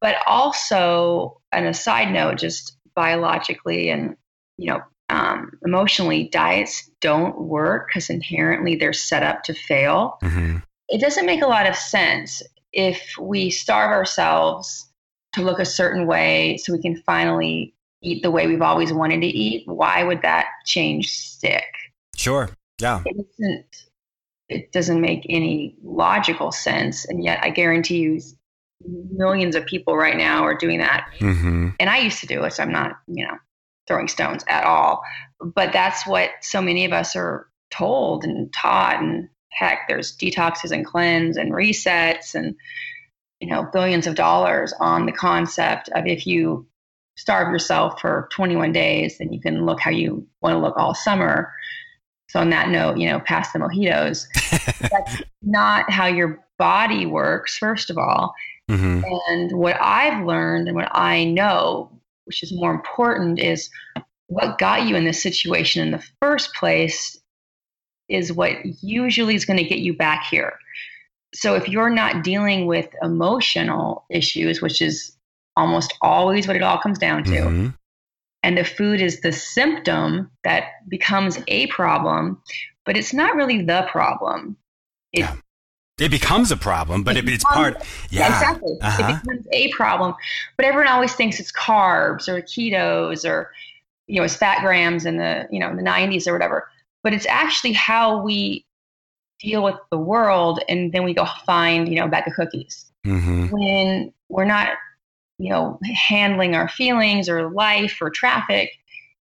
But 0.00 0.16
also, 0.26 1.40
on 1.52 1.66
a 1.66 1.74
side 1.74 2.12
note, 2.12 2.38
just 2.38 2.76
biologically 2.94 3.90
and 3.90 4.16
you 4.56 4.68
know 4.68 4.82
um, 5.08 5.58
emotionally 5.64 6.28
diets 6.28 6.90
don't 7.00 7.38
work 7.38 7.88
because 7.88 8.08
inherently 8.08 8.76
they're 8.76 8.94
set 8.94 9.22
up 9.22 9.42
to 9.44 9.54
fail. 9.54 10.18
Mm-hmm. 10.22 10.58
it 10.88 11.00
doesn't 11.00 11.26
make 11.26 11.42
a 11.42 11.46
lot 11.46 11.68
of 11.68 11.76
sense 11.76 12.42
if 12.72 13.14
we 13.20 13.50
starve 13.50 13.90
ourselves 13.90 14.88
to 15.34 15.42
look 15.42 15.58
a 15.58 15.64
certain 15.64 16.06
way 16.06 16.56
so 16.56 16.72
we 16.72 16.80
can 16.80 16.96
finally 17.04 17.74
eat 18.02 18.22
the 18.22 18.30
way 18.30 18.46
we've 18.46 18.62
always 18.62 18.92
wanted 18.92 19.20
to 19.20 19.26
eat 19.26 19.66
why 19.66 20.02
would 20.02 20.22
that 20.22 20.46
change 20.64 21.10
stick? 21.10 21.64
Sure. 22.16 22.50
Yeah. 22.80 23.02
It 23.04 23.16
doesn't 23.16 23.66
it 24.48 24.72
doesn't 24.72 25.00
make 25.00 25.24
any 25.28 25.76
logical 25.82 26.52
sense 26.52 27.04
and 27.06 27.24
yet 27.24 27.38
i 27.42 27.50
guarantee 27.50 27.98
you 27.98 28.20
millions 28.86 29.54
of 29.54 29.66
people 29.66 29.96
right 29.96 30.16
now 30.16 30.44
are 30.44 30.56
doing 30.56 30.78
that. 30.78 31.06
Mm-hmm. 31.18 31.70
And 31.78 31.90
I 31.90 31.98
used 31.98 32.20
to 32.20 32.26
do 32.26 32.42
it, 32.44 32.52
so 32.52 32.62
I'm 32.62 32.72
not, 32.72 32.92
you 33.06 33.24
know, 33.24 33.36
throwing 33.86 34.08
stones 34.08 34.44
at 34.48 34.64
all. 34.64 35.02
But 35.40 35.72
that's 35.72 36.06
what 36.06 36.30
so 36.40 36.62
many 36.62 36.84
of 36.84 36.92
us 36.92 37.16
are 37.16 37.48
told 37.70 38.24
and 38.24 38.52
taught. 38.52 39.02
And 39.02 39.28
heck, 39.50 39.88
there's 39.88 40.16
detoxes 40.16 40.70
and 40.70 40.86
cleanse 40.86 41.36
and 41.36 41.52
resets 41.52 42.34
and, 42.34 42.54
you 43.40 43.48
know, 43.48 43.68
billions 43.72 44.06
of 44.06 44.14
dollars 44.14 44.72
on 44.80 45.06
the 45.06 45.12
concept 45.12 45.88
of 45.94 46.06
if 46.06 46.26
you 46.26 46.66
starve 47.16 47.52
yourself 47.52 48.00
for 48.00 48.28
21 48.32 48.72
days, 48.72 49.18
then 49.18 49.32
you 49.32 49.40
can 49.40 49.66
look 49.66 49.80
how 49.80 49.90
you 49.90 50.26
want 50.40 50.54
to 50.54 50.58
look 50.58 50.76
all 50.76 50.94
summer. 50.94 51.52
So 52.28 52.40
on 52.40 52.50
that 52.50 52.70
note, 52.70 52.96
you 52.96 53.08
know, 53.08 53.20
pass 53.20 53.52
the 53.52 53.58
mojitos. 53.58 54.26
That's 54.90 55.22
not 55.42 55.90
how 55.90 56.06
your 56.06 56.42
body 56.58 57.04
works, 57.04 57.58
first 57.58 57.90
of 57.90 57.98
all. 57.98 58.34
Mm-hmm. 58.72 59.02
And 59.28 59.52
what 59.52 59.76
I've 59.80 60.24
learned 60.26 60.68
and 60.68 60.76
what 60.76 60.88
I 60.92 61.24
know, 61.24 61.90
which 62.24 62.42
is 62.42 62.52
more 62.52 62.72
important, 62.72 63.38
is 63.38 63.70
what 64.28 64.58
got 64.58 64.86
you 64.86 64.96
in 64.96 65.04
this 65.04 65.22
situation 65.22 65.82
in 65.82 65.92
the 65.92 66.04
first 66.20 66.54
place 66.54 67.20
is 68.08 68.32
what 68.32 68.52
usually 68.82 69.34
is 69.34 69.44
going 69.44 69.58
to 69.58 69.64
get 69.64 69.80
you 69.80 69.94
back 69.94 70.26
here. 70.30 70.58
So 71.34 71.54
if 71.54 71.68
you're 71.68 71.90
not 71.90 72.24
dealing 72.24 72.66
with 72.66 72.88
emotional 73.02 74.04
issues, 74.10 74.60
which 74.60 74.80
is 74.82 75.16
almost 75.56 75.94
always 76.00 76.46
what 76.46 76.56
it 76.56 76.62
all 76.62 76.78
comes 76.78 76.98
down 76.98 77.24
to, 77.24 77.30
mm-hmm. 77.30 77.68
and 78.42 78.58
the 78.58 78.64
food 78.64 79.00
is 79.00 79.20
the 79.20 79.32
symptom 79.32 80.30
that 80.44 80.64
becomes 80.88 81.38
a 81.48 81.66
problem, 81.68 82.42
but 82.84 82.96
it's 82.96 83.12
not 83.12 83.34
really 83.34 83.62
the 83.62 83.86
problem. 83.90 84.56
It, 85.12 85.20
yeah. 85.20 85.36
It 86.02 86.10
becomes 86.10 86.50
a 86.50 86.56
problem, 86.56 87.02
but 87.02 87.16
it, 87.16 87.28
it 87.28 87.34
it's 87.34 87.44
part. 87.44 87.76
Yeah, 88.10 88.26
exactly. 88.26 88.76
Uh-huh. 88.80 89.02
It 89.02 89.22
becomes 89.22 89.46
a 89.52 89.70
problem, 89.72 90.14
but 90.56 90.66
everyone 90.66 90.88
always 90.88 91.14
thinks 91.14 91.38
it's 91.40 91.52
carbs 91.52 92.28
or 92.28 92.42
ketos 92.42 93.28
or 93.28 93.50
you 94.06 94.16
know, 94.18 94.24
as 94.24 94.36
fat 94.36 94.60
grams 94.60 95.06
in 95.06 95.16
the, 95.16 95.48
you 95.50 95.58
know, 95.58 95.70
in 95.70 95.76
the 95.76 95.82
90s 95.82 96.26
or 96.26 96.32
whatever. 96.32 96.68
But 97.02 97.14
it's 97.14 97.26
actually 97.26 97.72
how 97.72 98.22
we 98.22 98.66
deal 99.40 99.62
with 99.62 99.76
the 99.90 99.98
world 99.98 100.60
and 100.68 100.92
then 100.92 101.04
we 101.04 101.14
go 101.14 101.26
find, 101.46 101.88
you 101.88 101.96
know, 101.96 102.04
a 102.04 102.08
bag 102.08 102.28
of 102.28 102.34
cookies. 102.34 102.92
Mm-hmm. 103.06 103.46
When 103.46 104.12
we're 104.28 104.44
not, 104.44 104.68
you 105.38 105.50
know, 105.50 105.78
handling 105.94 106.54
our 106.54 106.68
feelings 106.68 107.28
or 107.28 107.50
life 107.50 107.98
or 108.00 108.10
traffic. 108.10 108.70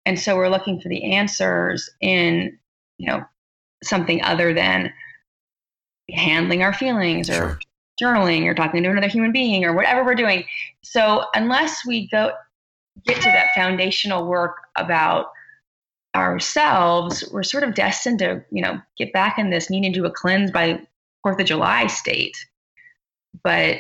And 0.06 0.20
so 0.20 0.36
we're 0.36 0.50
looking 0.50 0.82
for 0.82 0.90
the 0.90 1.14
answers 1.14 1.90
in, 2.02 2.58
you 2.98 3.08
know, 3.08 3.24
something 3.84 4.24
other 4.24 4.54
than 4.54 4.92
handling 6.12 6.64
our 6.64 6.74
feelings 6.74 7.30
or 7.30 7.34
sure. 7.34 7.60
journaling 8.02 8.46
or 8.46 8.54
talking 8.54 8.84
to 8.84 8.90
another 8.90 9.08
human 9.08 9.32
being 9.32 9.66
or 9.66 9.74
whatever 9.74 10.04
we're 10.04 10.16
doing. 10.16 10.44
So 10.82 11.26
unless 11.34 11.86
we 11.86 12.08
go 12.08 12.32
get 13.06 13.18
to 13.18 13.30
that 13.30 13.54
foundational 13.56 14.26
work 14.26 14.58
about 14.76 15.28
ourselves, 16.16 17.24
we're 17.32 17.44
sort 17.44 17.64
of 17.64 17.76
destined 17.76 18.20
to, 18.20 18.44
you 18.52 18.62
know, 18.62 18.80
get 18.98 19.14
back 19.14 19.38
in 19.38 19.50
this 19.50 19.70
needing 19.70 19.94
to 19.94 20.00
do 20.00 20.06
a 20.06 20.12
cleanse 20.12 20.52
by 20.52 20.82
Fourth 21.24 21.40
of 21.40 21.46
July 21.46 21.88
state. 21.88 22.38
But, 23.44 23.78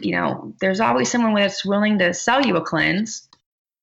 you 0.00 0.12
know, 0.12 0.54
there's 0.60 0.80
always 0.80 1.10
someone 1.10 1.34
that's 1.34 1.64
willing 1.64 1.98
to 1.98 2.14
sell 2.14 2.44
you 2.44 2.56
a 2.56 2.60
cleanse. 2.62 3.25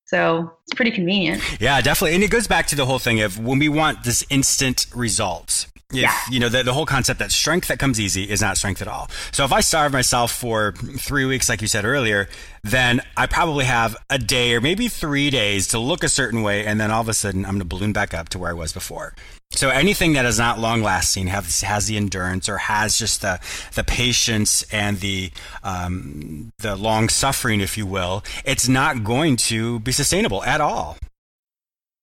So 0.05 0.51
it's 0.63 0.73
pretty 0.75 0.91
convenient. 0.91 1.41
Yeah, 1.59 1.81
definitely. 1.81 2.15
And 2.15 2.23
it 2.23 2.29
goes 2.29 2.47
back 2.47 2.67
to 2.67 2.75
the 2.75 2.85
whole 2.85 2.99
thing 2.99 3.21
of 3.21 3.39
when 3.39 3.59
we 3.59 3.69
want 3.69 4.03
this 4.03 4.23
instant 4.29 4.85
results, 4.95 5.67
if, 5.89 6.01
yeah. 6.01 6.13
you 6.29 6.39
know, 6.39 6.49
the, 6.49 6.63
the 6.63 6.73
whole 6.73 6.85
concept 6.85 7.19
that 7.19 7.31
strength 7.31 7.67
that 7.67 7.79
comes 7.79 7.99
easy 7.99 8.29
is 8.29 8.41
not 8.41 8.57
strength 8.57 8.81
at 8.81 8.87
all. 8.87 9.09
So 9.31 9.43
if 9.43 9.51
I 9.51 9.61
starve 9.61 9.91
myself 9.91 10.31
for 10.31 10.73
three 10.73 11.25
weeks, 11.25 11.49
like 11.49 11.61
you 11.61 11.67
said 11.67 11.85
earlier, 11.85 12.27
then 12.63 13.01
I 13.15 13.27
probably 13.27 13.65
have 13.65 13.95
a 14.09 14.17
day 14.17 14.53
or 14.53 14.61
maybe 14.61 14.87
three 14.87 15.29
days 15.29 15.67
to 15.69 15.79
look 15.79 16.03
a 16.03 16.09
certain 16.09 16.41
way. 16.41 16.65
And 16.65 16.81
then 16.81 16.91
all 16.91 17.01
of 17.01 17.09
a 17.09 17.13
sudden 17.13 17.45
I'm 17.45 17.51
going 17.51 17.59
to 17.59 17.65
balloon 17.65 17.93
back 17.93 18.13
up 18.13 18.29
to 18.29 18.39
where 18.39 18.51
I 18.51 18.53
was 18.53 18.73
before. 18.73 19.13
So 19.55 19.69
anything 19.69 20.13
that 20.13 20.25
is 20.25 20.39
not 20.39 20.59
long 20.59 20.81
lasting 20.81 21.27
has 21.27 21.61
has 21.61 21.87
the 21.87 21.95
endurance 21.95 22.49
or 22.49 22.57
has 22.57 22.97
just 22.97 23.21
the 23.21 23.39
the 23.75 23.83
patience 23.83 24.63
and 24.71 24.99
the 24.99 25.31
um, 25.63 26.51
the 26.59 26.75
long 26.75 27.09
suffering, 27.09 27.61
if 27.61 27.77
you 27.77 27.85
will, 27.85 28.23
it's 28.45 28.67
not 28.67 29.03
going 29.03 29.35
to 29.37 29.79
be 29.79 29.91
sustainable 29.91 30.43
at 30.43 30.59
all. 30.59 30.97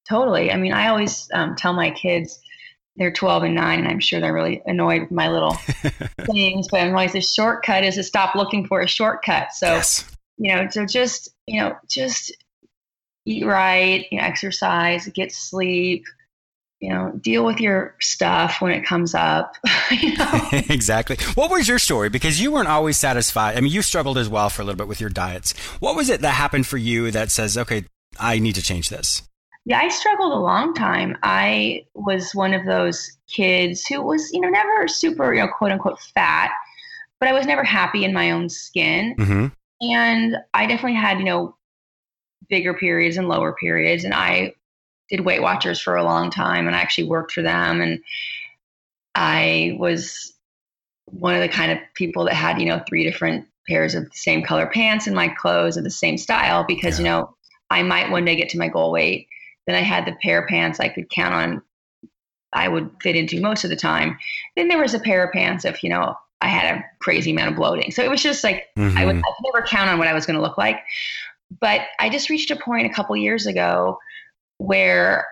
Totally. 0.08 0.50
I 0.50 0.56
mean, 0.56 0.72
I 0.72 0.88
always 0.88 1.28
um, 1.32 1.56
tell 1.56 1.72
my 1.72 1.90
kids 1.90 2.40
they're 2.96 3.10
12 3.10 3.44
and 3.44 3.54
9 3.54 3.78
and 3.78 3.88
i'm 3.88 4.00
sure 4.00 4.20
they're 4.20 4.34
really 4.34 4.62
annoyed 4.66 5.02
with 5.02 5.10
my 5.10 5.28
little 5.28 5.52
things 6.26 6.68
but 6.70 6.80
i'm 6.80 6.94
always 6.94 7.12
the 7.12 7.20
shortcut 7.20 7.84
is 7.84 7.94
to 7.94 8.02
stop 8.02 8.34
looking 8.34 8.66
for 8.66 8.80
a 8.80 8.86
shortcut 8.88 9.52
so 9.52 9.66
yes. 9.66 10.04
you 10.36 10.54
know 10.54 10.68
so 10.68 10.84
just 10.84 11.30
you 11.46 11.60
know 11.60 11.74
just 11.88 12.36
eat 13.26 13.44
right 13.44 14.06
you 14.10 14.18
know, 14.18 14.24
exercise 14.24 15.08
get 15.08 15.32
sleep 15.32 16.04
you 16.80 16.88
know 16.88 17.12
deal 17.20 17.44
with 17.44 17.60
your 17.60 17.94
stuff 18.00 18.60
when 18.60 18.72
it 18.72 18.84
comes 18.84 19.14
up 19.14 19.56
you 19.90 20.16
know? 20.16 20.48
exactly 20.52 21.16
what 21.34 21.50
was 21.50 21.68
your 21.68 21.78
story 21.78 22.08
because 22.08 22.40
you 22.40 22.50
weren't 22.50 22.68
always 22.68 22.96
satisfied 22.96 23.56
i 23.56 23.60
mean 23.60 23.72
you 23.72 23.82
struggled 23.82 24.18
as 24.18 24.28
well 24.28 24.48
for 24.48 24.62
a 24.62 24.64
little 24.64 24.78
bit 24.78 24.88
with 24.88 25.00
your 25.00 25.10
diets 25.10 25.56
what 25.80 25.94
was 25.94 26.08
it 26.08 26.20
that 26.20 26.34
happened 26.34 26.66
for 26.66 26.78
you 26.78 27.10
that 27.10 27.30
says 27.30 27.56
okay 27.56 27.84
i 28.18 28.38
need 28.38 28.54
to 28.54 28.62
change 28.62 28.88
this 28.88 29.22
yeah, 29.66 29.78
I 29.78 29.88
struggled 29.88 30.32
a 30.32 30.36
long 30.40 30.74
time. 30.74 31.16
I 31.22 31.84
was 31.94 32.34
one 32.34 32.54
of 32.54 32.64
those 32.64 33.18
kids 33.28 33.86
who 33.86 34.02
was, 34.02 34.32
you 34.32 34.40
know, 34.40 34.48
never 34.48 34.88
super, 34.88 35.34
you 35.34 35.42
know, 35.42 35.48
quote 35.48 35.70
unquote 35.70 36.00
fat, 36.14 36.50
but 37.18 37.28
I 37.28 37.32
was 37.32 37.46
never 37.46 37.62
happy 37.62 38.04
in 38.04 38.12
my 38.14 38.30
own 38.30 38.48
skin. 38.48 39.14
Mm-hmm. 39.16 39.46
And 39.92 40.36
I 40.54 40.66
definitely 40.66 40.98
had, 40.98 41.18
you 41.18 41.24
know, 41.24 41.56
bigger 42.48 42.74
periods 42.74 43.16
and 43.16 43.28
lower 43.28 43.52
periods. 43.52 44.04
And 44.04 44.14
I 44.14 44.54
did 45.10 45.20
Weight 45.20 45.42
Watchers 45.42 45.80
for 45.80 45.96
a 45.96 46.04
long 46.04 46.30
time 46.30 46.66
and 46.66 46.76
I 46.76 46.80
actually 46.80 47.08
worked 47.08 47.32
for 47.32 47.42
them. 47.42 47.80
And 47.80 48.00
I 49.14 49.76
was 49.78 50.32
one 51.06 51.34
of 51.34 51.40
the 51.40 51.48
kind 51.48 51.72
of 51.72 51.78
people 51.94 52.24
that 52.24 52.34
had, 52.34 52.60
you 52.60 52.66
know, 52.66 52.82
three 52.88 53.04
different 53.04 53.46
pairs 53.68 53.94
of 53.94 54.04
the 54.04 54.16
same 54.16 54.42
color 54.42 54.66
pants 54.66 55.06
in 55.06 55.14
my 55.14 55.28
clothes 55.28 55.76
of 55.76 55.84
the 55.84 55.90
same 55.90 56.16
style 56.16 56.64
because, 56.66 56.98
yeah. 56.98 57.04
you 57.04 57.10
know, 57.10 57.36
I 57.70 57.82
might 57.82 58.10
one 58.10 58.24
day 58.24 58.36
get 58.36 58.48
to 58.50 58.58
my 58.58 58.68
goal 58.68 58.92
weight 58.92 59.28
then 59.70 59.76
I 59.76 59.84
had 59.84 60.04
the 60.04 60.16
pair 60.20 60.42
of 60.42 60.48
pants 60.48 60.80
I 60.80 60.88
could 60.88 61.08
count 61.10 61.34
on 61.34 61.62
I 62.52 62.66
would 62.66 62.90
fit 63.00 63.14
into 63.14 63.40
most 63.40 63.62
of 63.62 63.70
the 63.70 63.76
time. 63.76 64.18
Then 64.56 64.66
there 64.66 64.80
was 64.80 64.94
a 64.94 64.98
pair 64.98 65.24
of 65.24 65.32
pants 65.32 65.64
if, 65.64 65.84
you 65.84 65.88
know, 65.88 66.16
I 66.40 66.48
had 66.48 66.74
a 66.74 66.84
crazy 66.98 67.30
amount 67.30 67.50
of 67.50 67.56
bloating. 67.56 67.92
So 67.92 68.02
it 68.02 68.10
was 68.10 68.20
just 68.20 68.42
like 68.42 68.66
mm-hmm. 68.76 68.98
I, 68.98 69.06
would, 69.06 69.16
I 69.16 69.20
could 69.20 69.52
never 69.54 69.64
count 69.64 69.88
on 69.88 70.00
what 70.00 70.08
I 70.08 70.12
was 70.12 70.26
going 70.26 70.34
to 70.34 70.42
look 70.42 70.58
like. 70.58 70.80
But 71.60 71.82
I 72.00 72.08
just 72.08 72.28
reached 72.28 72.50
a 72.50 72.56
point 72.56 72.86
a 72.86 72.92
couple 72.92 73.16
years 73.16 73.46
ago 73.46 74.00
where 74.60 75.26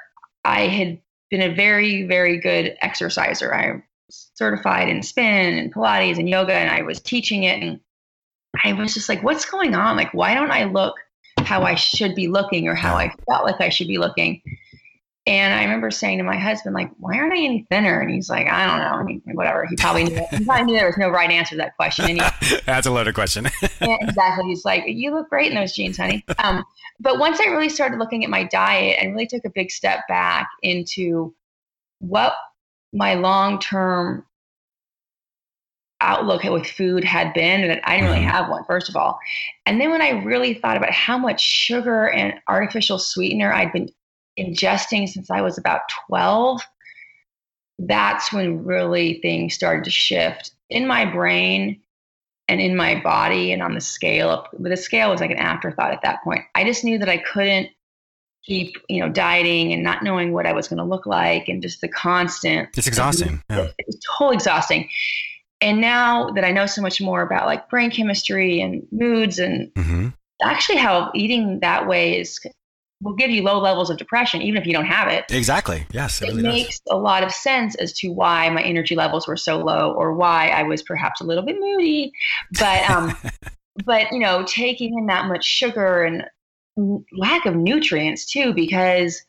I 0.45 0.69
had 0.69 0.99
been 1.31 1.43
a 1.43 1.55
very, 1.55 2.05
very 2.05 2.39
good 2.41 2.77
exerciser. 2.81 3.55
I'm 3.55 3.83
certified 4.09 4.89
in 4.89 5.03
spin 5.03 5.59
and 5.59 5.73
Pilates 5.73 6.19
and 6.19 6.29
yoga, 6.29 6.55
and 6.55 6.71
I 6.71 6.83
was 6.83 6.99
teaching 6.99 7.45
it. 7.45 7.63
And 7.63 7.79
I 8.65 8.73
was 8.73 8.95
just 8.95 9.09
like, 9.09 9.23
what's 9.23 9.45
going 9.45 9.75
on? 9.75 9.97
Like, 9.97 10.15
why 10.15 10.33
don't 10.33 10.51
I 10.51 10.65
look 10.65 10.95
how 11.45 11.63
I 11.63 11.75
should 11.75 12.15
be 12.15 12.27
looking 12.27 12.69
or 12.69 12.75
how 12.75 12.97
I 12.97 13.15
felt 13.29 13.45
like 13.45 13.61
I 13.61 13.69
should 13.69 13.87
be 13.87 13.99
looking. 13.99 14.41
And 15.27 15.53
I 15.53 15.63
remember 15.63 15.91
saying 15.91 16.17
to 16.19 16.25
my 16.25 16.39
husband, 16.39 16.75
like, 16.75 16.91
why 16.99 17.19
aren't 17.19 17.35
I 17.35 17.37
any 17.37 17.67
thinner? 17.69 18.01
And 18.01 18.11
he's 18.11 18.31
like, 18.31 18.49
I 18.49 18.67
don't 18.67 18.79
know. 18.79 18.95
I 18.99 19.03
mean, 19.03 19.23
whatever. 19.35 19.67
He 19.67 19.77
probably 19.77 20.05
knew, 20.05 20.23
he 20.31 20.43
probably 20.47 20.65
knew 20.65 20.79
there 20.79 20.87
was 20.87 20.97
no 20.97 21.11
right 21.11 21.31
answer 21.31 21.51
to 21.51 21.57
that 21.59 21.77
question. 21.77 22.07
And 22.07 22.23
he, 22.23 22.57
That's 22.67 22.87
a 22.87 22.91
loaded 22.91 23.15
question. 23.15 23.47
yeah, 23.83 23.99
exactly. 24.01 24.47
He's 24.47 24.65
like, 24.65 24.85
you 24.87 25.15
look 25.15 25.29
great 25.29 25.53
in 25.53 25.55
those 25.55 25.75
jeans, 25.75 25.99
honey. 25.99 26.25
Um, 26.39 26.65
but 27.01 27.19
once 27.19 27.41
I 27.41 27.47
really 27.47 27.69
started 27.69 27.99
looking 27.99 28.25
at 28.25 28.31
my 28.31 28.45
diet 28.45 28.99
and 29.01 29.13
really 29.13 29.27
took 29.27 29.45
a 29.45 29.51
big 29.51 29.71
step 29.71 30.01
back 30.09 30.49
into 30.63 31.35
what 32.01 32.35
my 32.93 33.15
long 33.15 33.59
term 33.59 34.25
outlook 36.01 36.45
with 36.45 36.67
food 36.67 37.05
had 37.05 37.35
been 37.35 37.67
that 37.67 37.81
I 37.85 37.97
didn't 37.97 38.11
really 38.11 38.21
mm-hmm. 38.21 38.31
have 38.31 38.49
one, 38.49 38.65
first 38.65 38.89
of 38.89 38.97
all. 38.97 39.19
And 39.67 39.81
then 39.81 39.91
when 39.91 40.03
I 40.03 40.11
really 40.23 40.55
thought 40.55 40.77
about 40.77 40.93
how 40.93 41.19
much 41.19 41.41
sugar 41.41 42.09
and 42.09 42.35
artificial 42.47 42.99
sweetener 42.99 43.53
I'd 43.53 43.73
been 43.73 43.91
ingesting 44.39 45.09
since 45.09 45.31
I 45.31 45.41
was 45.41 45.59
about 45.59 45.83
12, 46.09 46.63
that's 47.81 48.33
when 48.33 48.65
really 48.65 49.21
things 49.21 49.55
started 49.55 49.85
to 49.85 49.91
shift 49.91 50.53
in 50.71 50.87
my 50.87 51.05
brain 51.05 51.81
and 52.49 52.61
in 52.61 52.77
my 52.77 53.01
body 53.01 53.53
and 53.53 53.63
on 53.63 53.75
the 53.75 53.81
scale. 53.81 54.47
But 54.59 54.71
the 54.71 54.77
scale 54.77 55.11
was 55.11 55.21
like 55.21 55.31
an 55.31 55.39
afterthought 55.39 55.93
at 55.93 56.03
that 56.03 56.23
point. 56.25 56.45
I 56.55 56.65
just 56.65 56.85
knew 56.85 56.99
that 56.99 57.09
I 57.09 57.19
couldn't 57.19 57.71
keep 58.45 58.77
you 58.89 59.01
know 59.01 59.11
dieting 59.11 59.73
and 59.73 59.83
not 59.83 60.03
knowing 60.03 60.33
what 60.33 60.47
I 60.47 60.53
was 60.53 60.69
going 60.69 60.79
to 60.79 60.85
look 60.85 61.07
like 61.07 61.49
and 61.49 61.63
just 61.63 61.81
the 61.81 61.89
constant. 61.89 62.71
It's 62.77 62.87
exhausting. 62.87 63.43
Yeah. 63.51 63.69
It's 63.79 63.99
totally 64.19 64.37
exhausting 64.37 64.89
and 65.61 65.81
now 65.81 66.31
that 66.31 66.45
I 66.45 66.53
know 66.53 66.67
so 66.67 66.83
much 66.83 67.01
more 67.01 67.23
about 67.23 67.47
like 67.47 67.69
brain 67.69 67.91
chemistry 67.91 68.61
and 68.61 68.87
moods 68.93 69.39
and 69.39 69.73
mm-hmm. 69.75 70.09
actually 70.43 70.79
how 70.79 71.11
eating 71.15 71.61
that 71.61 71.89
way 71.89 72.19
is 72.21 72.41
will 73.01 73.15
give 73.15 73.31
you 73.31 73.43
low 73.43 73.61
levels 73.61 73.91
of 73.91 73.97
depression 73.97 74.43
even 74.43 74.61
if 74.61 74.67
you 74.67 74.73
don't 74.73 74.87
have 74.87 75.09
it. 75.09 75.25
Exactly. 75.31 75.87
Yes. 75.93 76.21
It, 76.21 76.29
it 76.29 76.35
really 76.35 76.43
makes 76.43 76.81
does. 76.81 76.95
a 76.95 76.97
lot 76.97 77.23
of 77.23 77.33
sense 77.33 77.75
as 77.77 77.93
to 77.95 78.09
why 78.09 78.49
my 78.51 78.63
energy 78.63 78.97
levels 78.97 79.29
were 79.29 79.37
so 79.37 79.59
low 79.59 79.93
or 79.93 80.15
why 80.15 80.49
I 80.49 80.65
was 80.65 80.83
perhaps 80.83 81.21
a 81.21 81.25
little 81.25 81.45
bit 81.45 81.57
moody. 81.61 82.13
But 82.59 82.89
um 82.91 83.17
but 83.85 84.11
you 84.13 84.19
know, 84.19 84.45
taking 84.45 84.99
in 84.99 85.07
that 85.07 85.27
much 85.27 85.45
sugar 85.45 86.03
and 86.03 86.25
lack 87.17 87.47
of 87.47 87.55
nutrients 87.57 88.31
too 88.31 88.53
because 88.53 89.23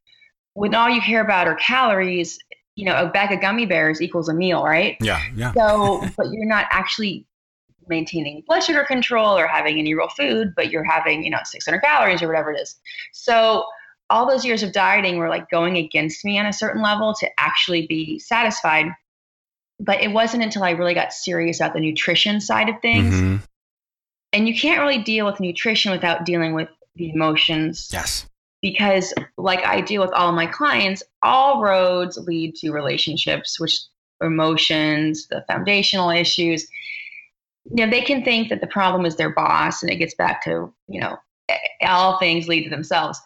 when 0.54 0.74
all 0.76 0.90
you 0.90 1.02
care 1.02 1.22
about 1.22 1.48
are 1.48 1.56
calories, 1.56 2.40
you 2.76 2.86
know, 2.86 2.96
a 2.96 3.08
bag 3.10 3.32
of 3.32 3.42
gummy 3.42 3.66
bears 3.66 4.02
equals 4.02 4.30
a 4.30 4.34
meal, 4.34 4.64
right? 4.64 4.98
Yeah, 5.02 5.22
yeah. 5.36 5.54
So, 5.54 6.08
but 6.18 6.28
you're 6.32 6.46
not 6.46 6.66
actually 6.72 7.26
maintaining 7.90 8.44
blood 8.48 8.64
sugar 8.64 8.86
control 8.86 9.38
or 9.38 9.48
having 9.48 9.80
any 9.80 9.94
real 9.94 10.10
food, 10.10 10.54
but 10.56 10.72
you're 10.72 10.84
having, 10.84 11.24
you 11.24 11.30
know, 11.30 11.40
600 11.44 11.80
calories 11.82 12.22
or 12.22 12.28
whatever 12.28 12.52
it 12.52 12.60
is. 12.60 12.76
So, 13.12 13.66
all 14.12 14.28
those 14.28 14.44
years 14.44 14.64
of 14.64 14.72
dieting 14.72 15.18
were 15.18 15.30
like 15.30 15.52
going 15.52 15.78
against 15.78 16.26
me 16.26 16.40
on 16.40 16.48
a 16.48 16.54
certain 16.54 16.82
level 16.82 17.14
to 17.20 17.30
actually 17.38 17.86
be 17.86 18.18
satisfied. 18.18 18.88
But 19.80 20.02
it 20.02 20.12
wasn't 20.12 20.44
until 20.44 20.64
I 20.64 20.72
really 20.72 20.96
got 20.96 21.14
serious 21.14 21.60
about 21.60 21.74
the 21.74 21.80
nutrition 21.80 22.42
side 22.42 22.70
of 22.70 22.82
things. 22.82 23.14
Mm-hmm. 23.14 23.36
And 24.34 24.48
you 24.48 24.60
can't 24.60 24.82
really 24.82 25.04
deal 25.04 25.26
with 25.26 25.40
nutrition 25.40 25.92
without 25.92 26.26
dealing 26.26 26.54
with 26.54 26.70
the 26.96 27.12
emotions. 27.12 27.90
Yes 27.94 28.26
because 28.62 29.14
like 29.38 29.66
I 29.66 29.82
deal 29.82 30.02
with 30.02 30.12
all 30.12 30.32
my 30.32 30.46
clients, 30.46 31.04
all 31.22 31.62
roads 31.62 32.18
lead 32.18 32.56
to 32.56 32.72
relationships, 32.72 33.60
which 33.60 33.80
emotions, 34.22 35.28
the 35.28 35.44
foundational 35.48 36.10
issues. 36.10 36.68
You 37.74 37.86
know, 37.86 37.92
they 37.92 38.02
can 38.02 38.24
think 38.24 38.50
that 38.50 38.62
the 38.62 38.68
problem 38.68 39.06
is 39.06 39.16
their 39.16 39.30
boss 39.30 39.82
and 39.82 39.92
it 39.92 39.98
gets 39.98 40.16
back 40.16 40.44
to, 40.46 40.74
you 40.88 41.00
know, 41.00 41.18
all 41.82 42.20
things 42.20 42.48
lead 42.48 42.64
to 42.64 42.70
themselves. 42.70 43.20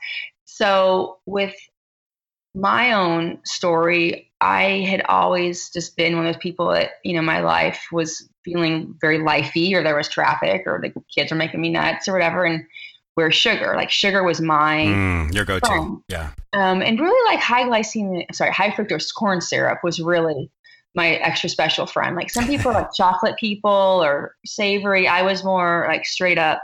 So 0.46 1.18
with 1.26 1.56
my 2.56 2.94
own 2.94 3.40
story, 3.46 4.32
I 4.42 4.86
had 4.88 5.02
always 5.08 5.70
just 5.70 5.96
been 5.96 6.16
one 6.16 6.26
of 6.26 6.34
those 6.34 6.42
people 6.42 6.68
that, 6.70 6.92
you 7.04 7.14
know, 7.14 7.22
my 7.22 7.40
life 7.40 7.88
was 7.92 8.30
feeling 8.44 8.96
very 9.00 9.20
lifey 9.20 9.74
or 9.74 9.84
there 9.84 9.96
was 9.96 10.10
traffic 10.10 10.64
or 10.66 10.82
the 10.82 10.94
kids 11.14 11.32
were 11.32 11.38
making 11.38 11.62
me 11.62 11.70
nuts 11.72 12.08
or 12.08 12.14
whatever. 12.14 12.44
And 12.44 12.66
where 13.16 13.32
sugar, 13.32 13.74
like 13.76 13.90
sugar 13.90 14.24
was 14.24 14.42
my 14.42 14.86
mm, 14.86 15.34
your 15.34 15.46
go-to, 15.46 16.04
yeah. 16.08 16.32
Um, 16.54 16.82
and 16.82 17.00
really 17.00 17.34
like 17.34 17.44
high 17.44 17.64
glycemic, 17.64 18.34
sorry, 18.34 18.52
high 18.52 18.72
fructose 18.72 19.14
corn 19.14 19.40
syrup 19.40 19.80
was 19.84 20.00
really 20.00 20.50
my 20.96 21.16
extra 21.16 21.50
special 21.50 21.86
friend. 21.86 22.16
Like 22.16 22.30
some 22.30 22.46
people 22.46 22.72
are 22.72 22.76
like 22.76 22.94
chocolate 22.96 23.36
people 23.38 23.72
or 23.72 24.36
savory. 24.46 25.08
I 25.08 25.24
was 25.24 25.44
more 25.44 25.86
like 25.88 26.06
straight 26.06 26.38
up 26.38 26.62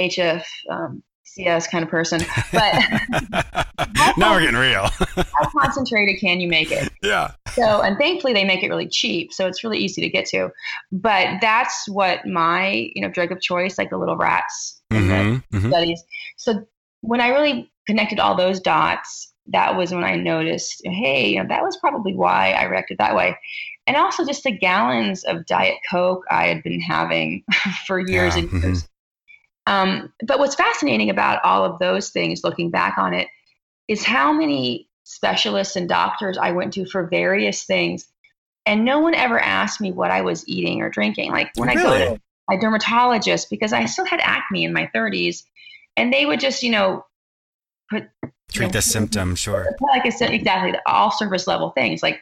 HF 0.00 0.44
um, 0.70 1.02
CS 1.24 1.68
kind 1.68 1.84
of 1.84 1.90
person. 1.90 2.20
But 2.52 2.74
now 4.16 4.32
we're 4.32 4.40
getting 4.40 4.56
real. 4.56 4.86
how 5.16 5.50
concentrated 5.58 6.20
can 6.20 6.40
you 6.40 6.48
make 6.48 6.70
it? 6.70 6.90
Yeah. 7.02 7.32
So, 7.52 7.82
and 7.82 7.96
thankfully 7.98 8.32
they 8.32 8.44
make 8.44 8.62
it 8.62 8.68
really 8.68 8.88
cheap, 8.88 9.32
so 9.32 9.46
it's 9.46 9.62
really 9.62 9.78
easy 9.78 10.02
to 10.02 10.08
get 10.08 10.26
to. 10.26 10.50
But 10.90 11.40
that's 11.40 11.88
what 11.88 12.26
my 12.26 12.90
you 12.94 13.02
know 13.02 13.08
drug 13.08 13.32
of 13.32 13.40
choice, 13.40 13.78
like 13.78 13.90
the 13.90 13.98
little 13.98 14.16
rats 14.16 14.80
mm-hmm, 14.92 15.56
mm-hmm. 15.56 15.68
studies. 15.68 16.02
So 16.36 16.66
when 17.02 17.20
I 17.20 17.28
really 17.28 17.70
connected 17.86 18.18
all 18.18 18.36
those 18.36 18.60
dots, 18.60 19.29
that 19.50 19.76
was 19.76 19.92
when 19.92 20.04
I 20.04 20.16
noticed, 20.16 20.82
hey, 20.84 21.30
you 21.30 21.38
know, 21.38 21.48
that 21.48 21.62
was 21.62 21.76
probably 21.76 22.14
why 22.14 22.52
I 22.52 22.64
reacted 22.64 22.98
that 22.98 23.14
way. 23.14 23.36
And 23.86 23.96
also 23.96 24.24
just 24.24 24.44
the 24.44 24.52
gallons 24.52 25.24
of 25.24 25.46
Diet 25.46 25.78
Coke 25.90 26.24
I 26.30 26.46
had 26.46 26.62
been 26.62 26.80
having 26.80 27.44
for 27.86 27.98
years 27.98 28.36
yeah, 28.36 28.42
and 28.42 28.50
mm-hmm. 28.50 28.66
years. 28.68 28.88
Um, 29.66 30.12
but 30.26 30.38
what's 30.38 30.54
fascinating 30.54 31.10
about 31.10 31.44
all 31.44 31.64
of 31.64 31.78
those 31.78 32.10
things, 32.10 32.44
looking 32.44 32.70
back 32.70 32.98
on 32.98 33.14
it, 33.14 33.28
is 33.88 34.04
how 34.04 34.32
many 34.32 34.88
specialists 35.04 35.76
and 35.76 35.88
doctors 35.88 36.38
I 36.38 36.52
went 36.52 36.72
to 36.74 36.86
for 36.86 37.06
various 37.06 37.64
things. 37.64 38.06
And 38.66 38.84
no 38.84 39.00
one 39.00 39.14
ever 39.14 39.38
asked 39.40 39.80
me 39.80 39.90
what 39.90 40.10
I 40.10 40.22
was 40.22 40.46
eating 40.48 40.82
or 40.82 40.90
drinking. 40.90 41.32
Like 41.32 41.50
when 41.56 41.68
really? 41.68 41.80
I 41.80 42.08
go 42.08 42.14
to 42.14 42.20
my 42.48 42.56
dermatologist, 42.56 43.48
because 43.50 43.72
I 43.72 43.86
still 43.86 44.04
had 44.04 44.20
acne 44.22 44.64
in 44.64 44.72
my 44.72 44.90
30s, 44.94 45.44
and 45.96 46.12
they 46.12 46.26
would 46.26 46.40
just, 46.40 46.62
you 46.62 46.70
know, 46.70 47.04
put 47.90 48.08
treat 48.50 48.66
know, 48.66 48.72
the 48.72 48.82
symptom, 48.82 49.34
sure. 49.34 49.66
Like 49.80 50.06
I 50.06 50.10
said, 50.10 50.30
exactly, 50.30 50.78
all 50.86 51.10
surface 51.10 51.46
level 51.46 51.70
things. 51.70 52.02
Like 52.02 52.20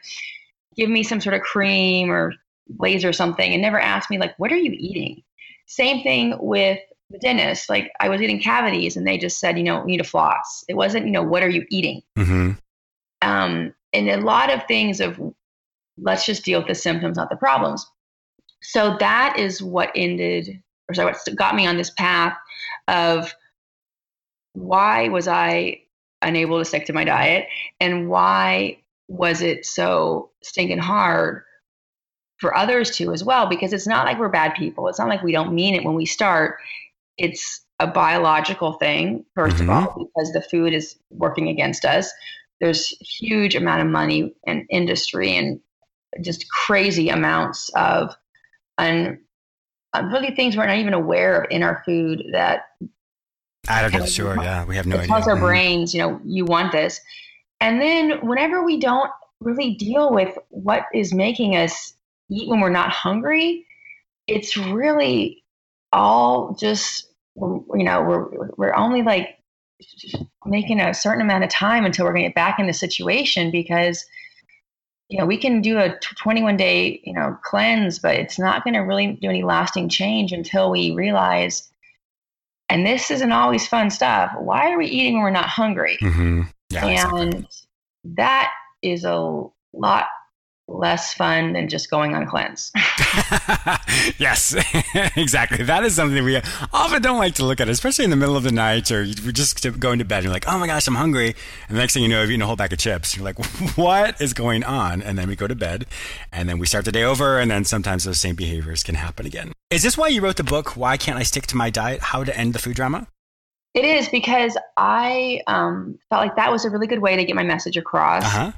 give 0.76 0.90
me 0.90 1.02
some 1.02 1.20
sort 1.20 1.35
of 1.35 1.42
cream 1.42 2.11
or 2.11 2.35
laser 2.78 3.08
or 3.08 3.12
something, 3.12 3.52
and 3.52 3.62
never 3.62 3.80
ask 3.80 4.11
me 4.11 4.18
like, 4.18 4.38
what 4.38 4.52
are 4.52 4.56
you 4.56 4.75
eating? 4.78 5.23
Same 5.66 6.02
thing 6.02 6.37
with 6.38 6.78
the 7.11 7.18
dentist, 7.18 7.70
like 7.70 7.90
I 8.00 8.08
was 8.08 8.20
eating 8.20 8.40
cavities 8.40 8.97
and 8.97 9.06
they 9.06 9.16
just 9.16 9.40
said, 9.40 9.56
you 9.56 9.64
know, 9.64 9.80
you 9.80 9.87
need 9.87 10.00
a 10.00 10.04
floss. 10.04 10.64
It 10.68 10.75
wasn't, 10.75 11.06
you 11.06 11.12
know, 11.12 11.23
what 11.23 11.42
are 11.42 11.49
you 11.49 11.64
eating? 11.70 12.02
Mm-hmm. 12.18 12.52
Um, 13.23 13.75
and 13.92 14.08
a 14.11 14.20
lot 14.20 14.52
of 14.52 14.64
things 14.64 15.00
of 15.00 15.18
let's 15.97 16.26
just 16.26 16.44
deal 16.44 16.61
with 16.61 16.68
the 16.68 16.75
symptoms, 16.75 17.16
not 17.16 17.30
the 17.30 17.37
problems. 17.37 17.87
So 18.62 18.97
that 19.00 19.38
is 19.38 19.62
what 19.62 19.90
ended, 19.94 20.62
or 20.88 20.94
sorry, 20.94 21.12
what 21.12 21.37
got 21.37 21.54
me 21.54 21.66
on 21.66 21.76
this 21.76 21.90
path 21.90 22.37
of 22.88 23.35
why 24.52 25.08
was 25.08 25.28
I 25.28 25.80
unable 26.22 26.58
to 26.58 26.64
stick 26.64 26.87
to 26.87 26.92
my 26.92 27.04
diet 27.04 27.46
and 27.80 28.08
why 28.08 28.78
was 29.08 29.40
it 29.40 29.64
so 29.64 30.30
stinking 30.42 30.78
hard 30.78 31.42
for 32.38 32.56
others 32.56 32.96
to 32.96 33.12
as 33.12 33.25
well? 33.25 33.48
Because 33.48 33.72
it's 33.72 33.87
not 33.87 34.04
like 34.04 34.18
we're 34.18 34.28
bad 34.28 34.54
people. 34.54 34.88
It's 34.88 34.98
not 34.98 35.08
like 35.08 35.22
we 35.22 35.32
don't 35.32 35.52
mean 35.52 35.75
it. 35.75 35.84
When 35.84 35.94
we 35.94 36.06
start 36.06 36.58
it's 37.18 37.64
a 37.80 37.87
biological 37.87 38.75
thing 38.75 39.25
1st 39.37 39.50
mm-hmm. 39.50 39.62
of 39.62 39.70
all 39.70 40.10
because 40.16 40.32
the 40.32 40.42
food 40.42 40.72
is 40.72 40.96
working 41.10 41.48
against 41.48 41.84
us. 41.84 42.10
There's 42.60 42.88
huge 43.00 43.54
amount 43.54 43.82
of 43.82 43.88
money 43.88 44.34
and 44.46 44.64
industry 44.70 45.37
and 45.37 45.60
just 46.22 46.48
crazy 46.50 47.08
amounts 47.08 47.68
of 47.70 48.14
and 48.78 49.18
really 50.12 50.34
things 50.34 50.56
we're 50.56 50.66
not 50.66 50.78
even 50.78 50.94
aware 50.94 51.40
of 51.40 51.50
in 51.50 51.62
our 51.62 51.82
food 51.84 52.25
that 52.32 52.62
additives 53.68 54.14
sure 54.14 54.37
yeah 54.42 54.64
we 54.64 54.76
have 54.76 54.87
no 54.87 54.96
idea 54.96 55.08
tells 55.08 55.28
our 55.28 55.38
brains 55.38 55.94
you 55.94 56.00
know 56.00 56.20
you 56.25 56.44
want 56.44 56.72
this. 56.72 57.00
And 57.60 57.80
then 57.80 58.25
whenever 58.25 58.64
we 58.64 58.78
don't 58.78 59.10
really 59.40 59.75
deal 59.75 60.12
with 60.12 60.38
what 60.50 60.84
is 60.94 61.12
making 61.12 61.57
us 61.57 61.94
eat 62.31 62.48
when 62.48 62.61
we're 62.61 62.70
not 62.70 62.90
hungry 62.90 63.66
it's 64.28 64.57
really 64.57 65.42
all 65.92 66.54
just 66.54 67.09
you 67.40 67.85
know, 67.85 68.02
we're 68.02 68.50
we're 68.57 68.74
only 68.74 69.02
like 69.02 69.38
making 70.44 70.81
a 70.81 70.92
certain 70.92 71.22
amount 71.22 71.44
of 71.44 71.50
time 71.50 71.85
until 71.85 72.04
we're 72.04 72.12
going 72.12 72.24
to 72.24 72.28
get 72.28 72.35
back 72.35 72.59
in 72.59 72.66
the 72.66 72.72
situation 72.72 73.50
because 73.50 74.04
you 75.09 75.18
know 75.18 75.24
we 75.24 75.37
can 75.37 75.61
do 75.61 75.78
a 75.78 75.96
21 76.00 76.57
day 76.57 77.00
you 77.04 77.12
know 77.12 77.38
cleanse 77.44 77.98
but 77.98 78.16
it's 78.16 78.38
not 78.38 78.64
going 78.64 78.74
to 78.74 78.81
really 78.81 79.18
do 79.22 79.28
any 79.28 79.44
lasting 79.44 79.88
change 79.88 80.33
until 80.33 80.70
we 80.70 80.92
realize 80.94 81.70
and 82.68 82.87
this 82.87 83.11
isn't 83.11 83.33
always 83.33 83.66
fun 83.66 83.90
stuff 83.90 84.31
why 84.38 84.70
are 84.70 84.78
we 84.78 84.87
eating 84.87 85.14
when 85.14 85.22
we're 85.22 85.31
not 85.31 85.46
hungry 85.46 85.98
mm-hmm. 86.00 86.42
yeah, 86.70 87.11
and 87.14 87.35
exactly. 87.35 87.44
that 88.04 88.50
is 88.83 89.04
a 89.04 89.44
lot 89.72 90.07
less 90.68 91.14
fun 91.14 91.54
than 91.54 91.68
just 91.68 91.90
going 91.90 92.14
on 92.14 92.26
cleanse. 92.26 92.70
yes, 94.18 94.54
exactly. 95.16 95.64
That 95.64 95.83
is 95.85 95.94
something 95.94 96.22
we 96.22 96.37
often 96.72 97.02
don't 97.02 97.18
like 97.18 97.35
to 97.37 97.44
look 97.44 97.61
at, 97.61 97.68
especially 97.68 98.04
in 98.04 98.11
the 98.11 98.16
middle 98.16 98.37
of 98.37 98.42
the 98.42 98.52
night 98.52 98.90
or 98.90 99.02
we're 99.24 99.33
just 99.33 99.81
going 99.81 99.98
to 99.98 100.04
bed. 100.04 100.18
And 100.18 100.24
you're 100.24 100.33
like, 100.33 100.46
oh 100.46 100.59
my 100.59 100.66
gosh, 100.66 100.87
I'm 100.87 100.94
hungry. 100.94 101.35
And 101.68 101.76
the 101.76 101.81
next 101.81 101.94
thing 101.94 102.02
you 102.02 102.09
know, 102.09 102.20
you've 102.20 102.31
eaten 102.31 102.42
a 102.42 102.46
whole 102.46 102.57
bag 102.57 102.72
of 102.72 102.78
chips. 102.78 103.16
You're 103.16 103.24
like, 103.24 103.42
what 103.76 104.20
is 104.20 104.33
going 104.35 104.62
on? 104.64 105.02
And 105.02 105.18
then 105.18 105.28
we 105.28 105.37
go 105.37 105.46
to 105.46 105.54
bed 105.54 105.87
and 106.33 106.48
then 106.48 106.59
we 106.59 106.66
start 106.66 106.85
the 106.85 106.92
day 106.92 107.04
over. 107.04 107.38
And 107.38 107.50
then 107.50 107.64
sometimes 107.64 108.04
those 108.04 108.20
same 108.20 108.35
behaviors 108.35 108.83
can 108.83 108.94
happen 108.94 109.26
again. 109.26 109.52
Is 109.70 109.83
this 109.83 109.96
why 109.96 110.09
you 110.09 110.20
wrote 110.20 110.37
the 110.37 110.44
book, 110.44 110.76
Why 110.76 110.96
Can't 110.96 111.18
I 111.18 111.22
Stick 111.22 111.46
to 111.48 111.57
My 111.57 111.70
Diet? 111.70 112.00
How 112.00 112.24
to 112.24 112.37
End 112.37 112.54
the 112.54 112.59
Food 112.59 112.76
Drama? 112.76 113.07
It 113.74 113.85
is 113.85 114.09
because 114.09 114.57
I 114.76 115.42
um, 115.46 115.98
felt 116.09 116.22
like 116.22 116.37
that 116.37 116.50
was 116.50 116.64
a 116.64 116.70
really 116.70 116.87
good 116.87 117.00
way 117.00 117.16
to 117.16 117.24
get 117.24 117.37
my 117.37 117.42
message 117.42 117.76
across. 117.76 118.24
Uh-huh 118.24 118.52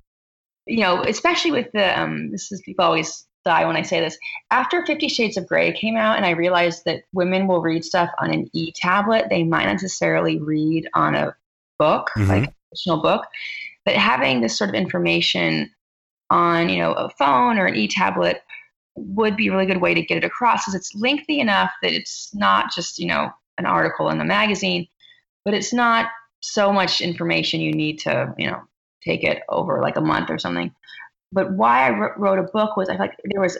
you 0.67 0.81
know, 0.81 1.03
especially 1.03 1.53
with 1.53 1.71
the 1.73 2.01
um, 2.01 2.31
this 2.31 2.53
is 2.53 2.61
people 2.63 2.85
always 2.85 3.27
die 3.45 3.65
when 3.65 3.77
I 3.77 3.83
say 3.83 4.01
this. 4.01 4.19
After 4.51 4.85
Fifty 4.85 5.09
Shades 5.09 5.37
of 5.37 5.47
Grey 5.47 5.73
came 5.73 5.97
out, 5.97 6.17
and 6.17 6.27
I 6.27 6.31
realized 6.31 6.85
that 6.85 7.05
women 7.13 7.47
will 7.47 7.63
read 7.63 7.85
stuff 7.85 8.11
on 8.21 8.31
an 8.33 8.51
e-tablet, 8.53 9.27
they 9.31 9.45
might 9.45 9.65
not 9.65 9.73
necessarily 9.73 10.39
read 10.39 10.89
on 10.95 11.15
a 11.15 11.35
book, 11.79 12.11
mm-hmm. 12.17 12.29
like 12.29 12.43
a 12.45 12.55
traditional 12.69 13.03
book. 13.03 13.27
But 13.85 13.95
having 13.95 14.43
this 14.43 14.59
sort 14.59 14.69
of 14.69 14.75
information 14.75 15.71
on, 16.29 16.69
you 16.69 16.79
know, 16.79 16.93
a 16.93 17.09
phone 17.11 17.59
or 17.59 17.67
an 17.67 17.77
e-tablet 17.77 18.43
would 18.95 19.37
be 19.37 19.49
a 19.49 19.53
really 19.53 19.67
good 19.67 19.81
way 19.81 19.95
to 19.95 20.03
get 20.03 20.19
it 20.19 20.25
across, 20.25 20.63
because 20.63 20.75
it's 20.75 20.95
lengthy 20.95 21.41
enough 21.41 21.71
that 21.83 21.93
it's 21.93 22.35
not 22.35 22.73
just, 22.75 22.99
you 22.99 23.07
know, 23.07 23.31
an 23.57 23.65
article 23.65 24.11
in 24.11 24.19
the 24.19 24.25
magazine, 24.25 24.87
but 25.45 25.55
it's 25.55 25.73
not 25.73 26.11
so 26.41 26.73
much 26.73 27.01
information 27.01 27.61
you 27.61 27.73
need 27.73 27.99
to, 28.01 28.35
you 28.37 28.51
know, 28.51 28.61
take 29.03 29.23
it 29.25 29.43
over 29.49 29.81
like 29.81 29.97
a 29.97 30.01
month 30.01 30.31
or 30.31 30.39
something. 30.39 30.75
But 31.33 31.53
why 31.53 31.87
I 31.87 31.91
wrote 32.17 32.39
a 32.39 32.45
book 32.45 32.77
was 32.77 32.89
I 32.89 32.97
like 32.97 33.17
there 33.25 33.41
was 33.41 33.59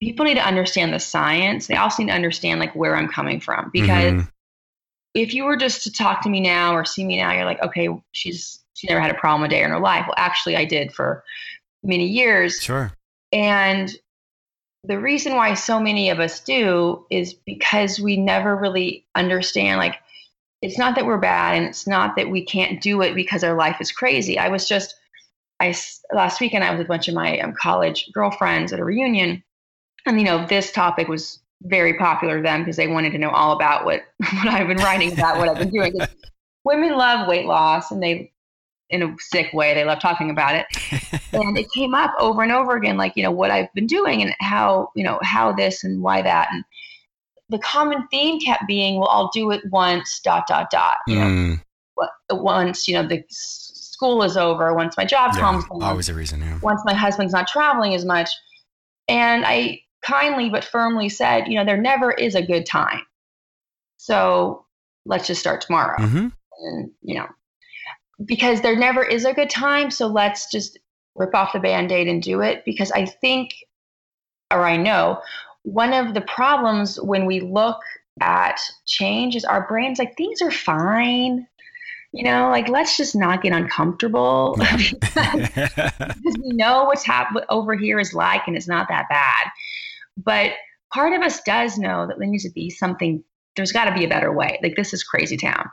people 0.00 0.24
need 0.24 0.34
to 0.34 0.46
understand 0.46 0.92
the 0.92 1.00
science. 1.00 1.66
They 1.66 1.76
also 1.76 2.02
need 2.02 2.10
to 2.10 2.14
understand 2.14 2.60
like 2.60 2.74
where 2.74 2.94
I'm 2.94 3.08
coming 3.08 3.40
from 3.40 3.70
because 3.72 4.12
mm-hmm. 4.12 4.28
if 5.14 5.34
you 5.34 5.44
were 5.44 5.56
just 5.56 5.82
to 5.84 5.92
talk 5.92 6.22
to 6.22 6.28
me 6.28 6.40
now 6.40 6.74
or 6.74 6.84
see 6.84 7.04
me 7.04 7.16
now, 7.16 7.32
you're 7.32 7.44
like, 7.44 7.62
okay, 7.62 7.88
she's 8.12 8.60
she 8.74 8.86
never 8.86 9.00
had 9.00 9.10
a 9.10 9.18
problem 9.18 9.44
a 9.44 9.48
day 9.48 9.62
in 9.62 9.70
her 9.70 9.80
life. 9.80 10.04
Well, 10.06 10.14
actually, 10.16 10.56
I 10.56 10.64
did 10.64 10.92
for 10.92 11.24
many 11.82 12.06
years. 12.06 12.60
Sure. 12.60 12.92
And 13.32 13.92
the 14.84 14.98
reason 14.98 15.34
why 15.34 15.54
so 15.54 15.80
many 15.80 16.10
of 16.10 16.20
us 16.20 16.40
do 16.40 17.04
is 17.10 17.34
because 17.34 17.98
we 17.98 18.16
never 18.16 18.56
really 18.56 19.04
understand 19.16 19.78
like 19.78 19.96
it's 20.62 20.78
not 20.78 20.94
that 20.96 21.06
we're 21.06 21.18
bad 21.18 21.56
and 21.56 21.66
it's 21.66 21.86
not 21.86 22.16
that 22.16 22.30
we 22.30 22.44
can't 22.44 22.80
do 22.80 23.02
it 23.02 23.14
because 23.14 23.44
our 23.44 23.56
life 23.56 23.76
is 23.80 23.92
crazy. 23.92 24.38
I 24.38 24.48
was 24.48 24.66
just, 24.66 24.94
I 25.60 25.74
last 26.12 26.40
weekend 26.40 26.64
I 26.64 26.70
was 26.70 26.78
with 26.78 26.86
a 26.86 26.88
bunch 26.88 27.08
of 27.08 27.14
my 27.14 27.38
um, 27.40 27.52
college 27.52 28.10
girlfriends 28.12 28.72
at 28.72 28.80
a 28.80 28.84
reunion, 28.84 29.42
and 30.06 30.18
you 30.18 30.24
know 30.24 30.46
this 30.46 30.70
topic 30.70 31.08
was 31.08 31.40
very 31.62 31.94
popular 31.94 32.36
to 32.36 32.42
them 32.42 32.60
because 32.60 32.76
they 32.76 32.86
wanted 32.86 33.10
to 33.10 33.18
know 33.18 33.30
all 33.30 33.52
about 33.52 33.84
what 33.84 34.02
what 34.18 34.48
I've 34.48 34.68
been 34.68 34.78
writing 34.78 35.12
about, 35.12 35.38
what 35.38 35.48
I've 35.48 35.58
been 35.58 35.70
doing. 35.70 35.94
Women 36.64 36.96
love 36.96 37.26
weight 37.26 37.46
loss, 37.46 37.90
and 37.90 38.02
they, 38.02 38.32
in 38.90 39.02
a 39.02 39.16
sick 39.18 39.52
way, 39.52 39.74
they 39.74 39.84
love 39.84 40.00
talking 40.00 40.30
about 40.30 40.54
it. 40.54 40.66
and 41.32 41.58
it 41.58 41.70
came 41.72 41.94
up 41.94 42.14
over 42.20 42.42
and 42.42 42.52
over 42.52 42.76
again, 42.76 42.96
like 42.96 43.16
you 43.16 43.24
know 43.24 43.32
what 43.32 43.50
I've 43.50 43.72
been 43.74 43.86
doing 43.86 44.22
and 44.22 44.34
how 44.38 44.90
you 44.94 45.02
know 45.02 45.18
how 45.22 45.52
this 45.52 45.82
and 45.82 46.02
why 46.02 46.22
that 46.22 46.48
and 46.52 46.64
the 47.48 47.58
common 47.58 48.06
theme 48.08 48.40
kept 48.40 48.66
being, 48.66 48.98
well, 48.98 49.08
I'll 49.08 49.30
do 49.32 49.50
it 49.50 49.62
once, 49.70 50.20
dot, 50.20 50.46
dot, 50.46 50.70
dot. 50.70 50.96
You 51.06 51.16
mm. 51.16 51.60
know, 51.96 52.08
once, 52.30 52.86
you 52.86 52.94
know, 52.94 53.06
the 53.06 53.24
school 53.30 54.22
is 54.22 54.36
over, 54.36 54.74
once 54.74 54.96
my 54.96 55.04
job 55.04 55.32
yeah, 55.34 55.40
comes. 55.40 55.64
Always 55.70 56.08
a 56.08 56.14
reason, 56.14 56.40
yeah. 56.40 56.58
Once 56.62 56.82
my 56.84 56.94
husband's 56.94 57.32
not 57.32 57.48
traveling 57.48 57.94
as 57.94 58.04
much. 58.04 58.30
And 59.08 59.44
I 59.46 59.80
kindly 60.02 60.50
but 60.50 60.64
firmly 60.64 61.08
said, 61.08 61.48
you 61.48 61.54
know, 61.54 61.64
there 61.64 61.80
never 61.80 62.12
is 62.12 62.34
a 62.34 62.42
good 62.42 62.66
time. 62.66 63.00
So 63.96 64.66
let's 65.06 65.26
just 65.26 65.40
start 65.40 65.62
tomorrow. 65.62 65.98
Mm-hmm. 65.98 66.28
And, 66.60 66.90
you 67.02 67.14
know, 67.14 67.26
because 68.24 68.60
there 68.60 68.76
never 68.76 69.02
is 69.02 69.24
a 69.24 69.32
good 69.32 69.50
time. 69.50 69.90
So 69.90 70.06
let's 70.06 70.50
just 70.50 70.78
rip 71.14 71.34
off 71.34 71.52
the 71.52 71.60
band 71.60 71.90
aid 71.90 72.08
and 72.08 72.22
do 72.22 72.42
it. 72.42 72.64
Because 72.64 72.92
I 72.92 73.06
think, 73.06 73.54
or 74.50 74.64
I 74.64 74.76
know, 74.76 75.20
one 75.62 75.92
of 75.92 76.14
the 76.14 76.20
problems 76.22 77.00
when 77.00 77.26
we 77.26 77.40
look 77.40 77.78
at 78.20 78.60
change 78.86 79.36
is 79.36 79.44
our 79.44 79.66
brains 79.66 79.98
like 79.98 80.16
things 80.16 80.42
are 80.42 80.50
fine. 80.50 81.46
You 82.12 82.24
know 82.24 82.48
like 82.48 82.68
let's 82.68 82.96
just 82.96 83.14
not 83.14 83.42
get 83.42 83.52
uncomfortable. 83.52 84.56
Because 85.14 86.36
we 86.42 86.50
know 86.52 86.84
what's 86.84 87.04
happening 87.04 87.44
over 87.48 87.74
here 87.74 87.98
is 87.98 88.14
like 88.14 88.46
and 88.46 88.56
it's 88.56 88.68
not 88.68 88.88
that 88.88 89.06
bad. 89.08 89.46
But 90.16 90.52
part 90.92 91.12
of 91.12 91.22
us 91.22 91.42
does 91.42 91.78
know 91.78 92.06
that 92.06 92.18
there 92.18 92.28
needs 92.28 92.44
to 92.44 92.50
be 92.50 92.70
something 92.70 93.22
there's 93.56 93.72
got 93.72 93.86
to 93.86 93.94
be 93.94 94.04
a 94.04 94.08
better 94.08 94.32
way. 94.32 94.58
Like 94.62 94.76
this 94.76 94.92
is 94.94 95.02
crazy 95.02 95.36
town. 95.36 95.68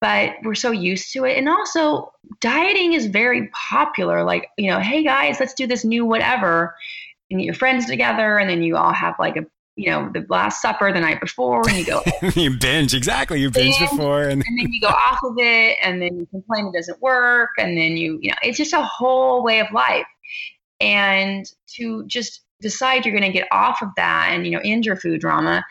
But 0.00 0.34
we're 0.42 0.54
so 0.54 0.70
used 0.70 1.12
to 1.14 1.24
it. 1.24 1.38
And 1.38 1.48
also 1.48 2.12
dieting 2.40 2.92
is 2.92 3.06
very 3.06 3.48
popular. 3.48 4.22
Like 4.24 4.48
you 4.58 4.70
know 4.70 4.80
hey 4.80 5.02
guys 5.02 5.40
let's 5.40 5.54
do 5.54 5.66
this 5.66 5.84
new 5.84 6.04
whatever 6.04 6.74
and 7.30 7.40
get 7.40 7.44
your 7.44 7.54
friends 7.54 7.86
together 7.86 8.38
and 8.38 8.48
then 8.48 8.62
you 8.62 8.76
all 8.76 8.92
have 8.92 9.14
like 9.18 9.36
a 9.36 9.46
you 9.78 9.90
know, 9.90 10.08
the 10.10 10.24
last 10.30 10.62
supper 10.62 10.90
the 10.90 11.00
night 11.00 11.20
before 11.20 11.60
and 11.68 11.76
you 11.76 11.84
go 11.84 12.00
You 12.34 12.56
binge, 12.58 12.94
exactly. 12.94 13.40
You 13.40 13.50
binge, 13.50 13.78
binge 13.78 13.90
before 13.90 14.22
and, 14.22 14.42
and 14.46 14.58
then 14.58 14.72
you 14.72 14.80
go 14.80 14.88
off 14.88 15.18
of 15.22 15.34
it 15.36 15.76
and 15.82 16.00
then 16.00 16.16
you 16.16 16.26
complain 16.26 16.68
it 16.68 16.72
doesn't 16.72 17.00
work 17.02 17.50
and 17.58 17.76
then 17.76 17.96
you 17.96 18.18
you 18.22 18.30
know, 18.30 18.36
it's 18.42 18.56
just 18.56 18.72
a 18.72 18.82
whole 18.82 19.42
way 19.44 19.60
of 19.60 19.70
life. 19.72 20.06
And 20.80 21.44
to 21.76 22.06
just 22.06 22.42
decide 22.62 23.04
you're 23.04 23.14
gonna 23.14 23.32
get 23.32 23.48
off 23.52 23.82
of 23.82 23.88
that 23.96 24.30
and 24.32 24.46
you 24.46 24.52
know, 24.52 24.60
end 24.64 24.86
your 24.86 24.96
food 24.96 25.20
drama, 25.20 25.62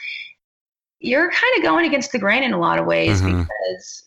you're 1.00 1.32
kind 1.32 1.58
of 1.58 1.64
going 1.64 1.86
against 1.86 2.12
the 2.12 2.20
grain 2.20 2.44
in 2.44 2.54
a 2.54 2.60
lot 2.60 2.80
of 2.80 2.86
ways 2.86 3.22
mm-hmm. 3.22 3.42
because 3.42 4.04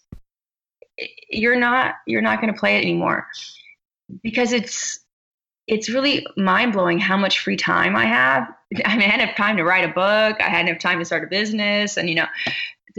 you're 1.30 1.58
not 1.58 1.96
you're 2.06 2.22
not 2.22 2.40
going 2.40 2.52
to 2.52 2.58
play 2.58 2.76
it 2.76 2.82
anymore 2.82 3.26
because 4.22 4.52
it's 4.52 5.00
it's 5.68 5.90
really 5.90 6.26
mind 6.36 6.72
blowing 6.72 6.98
how 6.98 7.16
much 7.16 7.40
free 7.40 7.56
time 7.56 7.94
I 7.94 8.06
have. 8.06 8.48
I 8.84 8.96
mean, 8.96 9.08
I 9.08 9.12
had 9.12 9.20
enough 9.20 9.36
time 9.36 9.56
to 9.58 9.64
write 9.64 9.84
a 9.84 9.92
book. 9.92 10.40
I 10.40 10.48
had 10.48 10.66
enough 10.66 10.80
time 10.80 10.98
to 10.98 11.04
start 11.04 11.24
a 11.24 11.26
business, 11.26 11.96
and 11.96 12.08
you 12.08 12.16
know, 12.16 12.26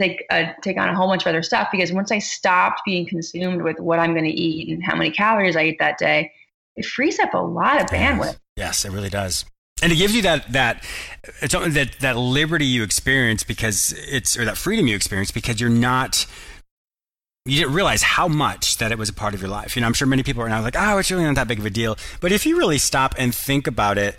take 0.00 0.24
uh, 0.30 0.52
take 0.62 0.78
on 0.78 0.88
a 0.88 0.94
whole 0.94 1.08
bunch 1.08 1.22
of 1.22 1.28
other 1.28 1.42
stuff. 1.42 1.68
Because 1.70 1.92
once 1.92 2.10
I 2.10 2.18
stopped 2.18 2.82
being 2.86 3.06
consumed 3.06 3.62
with 3.62 3.78
what 3.80 3.98
I'm 3.98 4.12
going 4.12 4.24
to 4.24 4.30
eat 4.30 4.68
and 4.68 4.82
how 4.82 4.96
many 4.96 5.10
calories 5.10 5.56
I 5.56 5.64
eat 5.64 5.78
that 5.80 5.98
day, 5.98 6.32
it 6.76 6.86
frees 6.86 7.18
up 7.18 7.34
a 7.34 7.38
lot 7.38 7.80
of 7.80 7.88
bandwidth. 7.88 8.38
Yes, 8.56 8.84
it 8.84 8.92
really 8.92 9.10
does. 9.10 9.44
And 9.82 9.92
it 9.92 9.96
gives 9.96 10.14
you 10.14 10.22
that 10.22 10.52
that 10.52 10.84
it's 11.42 11.54
that 11.54 11.96
that 12.00 12.16
liberty 12.16 12.66
you 12.66 12.82
experience 12.82 13.42
because 13.42 13.94
it's 13.96 14.38
or 14.38 14.44
that 14.44 14.56
freedom 14.56 14.86
you 14.86 14.94
experience 14.94 15.30
because 15.30 15.60
you're 15.60 15.70
not 15.70 16.26
you 17.46 17.58
didn't 17.58 17.74
realize 17.74 18.02
how 18.02 18.28
much 18.28 18.76
that 18.78 18.92
it 18.92 18.98
was 18.98 19.08
a 19.08 19.14
part 19.14 19.34
of 19.34 19.40
your 19.40 19.50
life. 19.50 19.74
You 19.74 19.80
know, 19.80 19.86
I'm 19.86 19.94
sure 19.94 20.06
many 20.06 20.22
people 20.22 20.42
are 20.42 20.48
now 20.48 20.62
like, 20.62 20.76
oh, 20.78 20.98
it's 20.98 21.10
really 21.10 21.24
not 21.24 21.36
that 21.36 21.48
big 21.48 21.58
of 21.58 21.66
a 21.66 21.70
deal. 21.70 21.96
But 22.20 22.32
if 22.32 22.44
you 22.44 22.58
really 22.58 22.78
stop 22.78 23.14
and 23.18 23.34
think 23.34 23.66
about 23.66 23.96
it, 23.96 24.18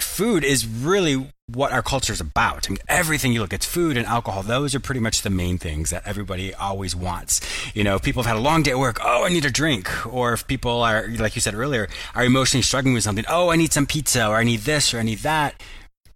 food 0.00 0.42
is 0.42 0.66
really 0.66 1.30
what 1.46 1.72
our 1.72 1.82
culture 1.82 2.12
is 2.12 2.20
about. 2.20 2.68
I 2.68 2.72
mean, 2.72 2.78
everything 2.88 3.32
you 3.32 3.40
look, 3.40 3.52
it's 3.52 3.66
food 3.66 3.96
and 3.96 4.06
alcohol. 4.06 4.42
Those 4.42 4.74
are 4.74 4.80
pretty 4.80 5.00
much 5.00 5.22
the 5.22 5.30
main 5.30 5.58
things 5.58 5.90
that 5.90 6.02
everybody 6.06 6.52
always 6.54 6.96
wants. 6.96 7.40
You 7.74 7.84
know, 7.84 7.96
if 7.96 8.02
people 8.02 8.22
have 8.22 8.34
had 8.34 8.38
a 8.38 8.42
long 8.42 8.62
day 8.62 8.72
at 8.72 8.78
work, 8.78 8.98
oh, 9.04 9.24
I 9.24 9.28
need 9.28 9.44
a 9.44 9.50
drink. 9.50 9.88
Or 10.12 10.32
if 10.32 10.46
people 10.46 10.82
are, 10.82 11.06
like 11.08 11.36
you 11.36 11.40
said 11.40 11.54
earlier, 11.54 11.88
are 12.14 12.24
emotionally 12.24 12.62
struggling 12.62 12.94
with 12.94 13.04
something, 13.04 13.26
oh, 13.28 13.50
I 13.50 13.56
need 13.56 13.72
some 13.72 13.86
pizza 13.86 14.26
or 14.26 14.36
I 14.36 14.44
need 14.44 14.60
this 14.60 14.92
or 14.92 14.98
I 14.98 15.02
need 15.02 15.18
that 15.18 15.54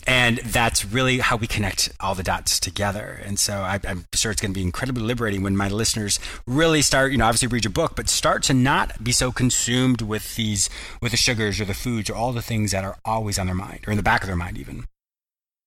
and 0.07 0.39
that's 0.39 0.85
really 0.85 1.19
how 1.19 1.37
we 1.37 1.47
connect 1.47 1.93
all 2.01 2.15
the 2.15 2.23
dots 2.23 2.61
together. 2.61 3.21
And 3.25 3.39
so 3.39 3.55
I, 3.55 3.81
am 3.85 4.07
sure 4.15 4.31
it's 4.31 4.41
going 4.41 4.53
to 4.53 4.59
be 4.59 4.63
incredibly 4.63 5.03
liberating 5.03 5.43
when 5.43 5.57
my 5.57 5.69
listeners 5.69 6.19
really 6.47 6.83
start, 6.83 7.13
you 7.13 7.19
know, 7.19 7.27
obviously 7.27 7.49
read 7.49 7.65
your 7.65 7.73
book, 7.73 7.97
but 7.97 8.09
start 8.09 8.43
to 8.45 8.55
not 8.55 9.03
be 9.03 9.13
so 9.13 9.33
consumed 9.33 10.01
with 10.01 10.37
these, 10.37 10.71
with 11.03 11.11
the 11.11 11.19
sugars 11.19 11.61
or 11.61 11.65
the 11.65 11.75
foods 11.75 12.09
or 12.09 12.15
all 12.15 12.33
the 12.33 12.43
things 12.43 12.71
that 12.71 12.85
are 12.85 12.97
always 13.05 13.39
on 13.39 13.47
their 13.47 13.55
mind 13.55 13.81
or 13.87 13.91
in 13.91 13.97
the 13.97 14.03
back 14.03 14.23
of 14.23 14.29
their 14.29 14.37
mind, 14.37 14.57
even. 14.57 14.85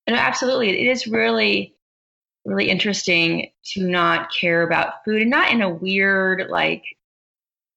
No, 0.10 0.16
absolutely. 0.16 0.70
It 0.70 0.90
is 0.90 1.08
really, 1.08 1.76
really 2.46 2.70
interesting 2.70 3.52
to 3.74 3.84
not 3.84 4.34
care 4.34 4.64
about 4.64 5.04
food 5.06 5.22
and 5.22 5.30
not 5.30 5.52
in 5.52 5.62
a 5.62 5.70
weird, 5.70 6.50
like, 6.50 6.84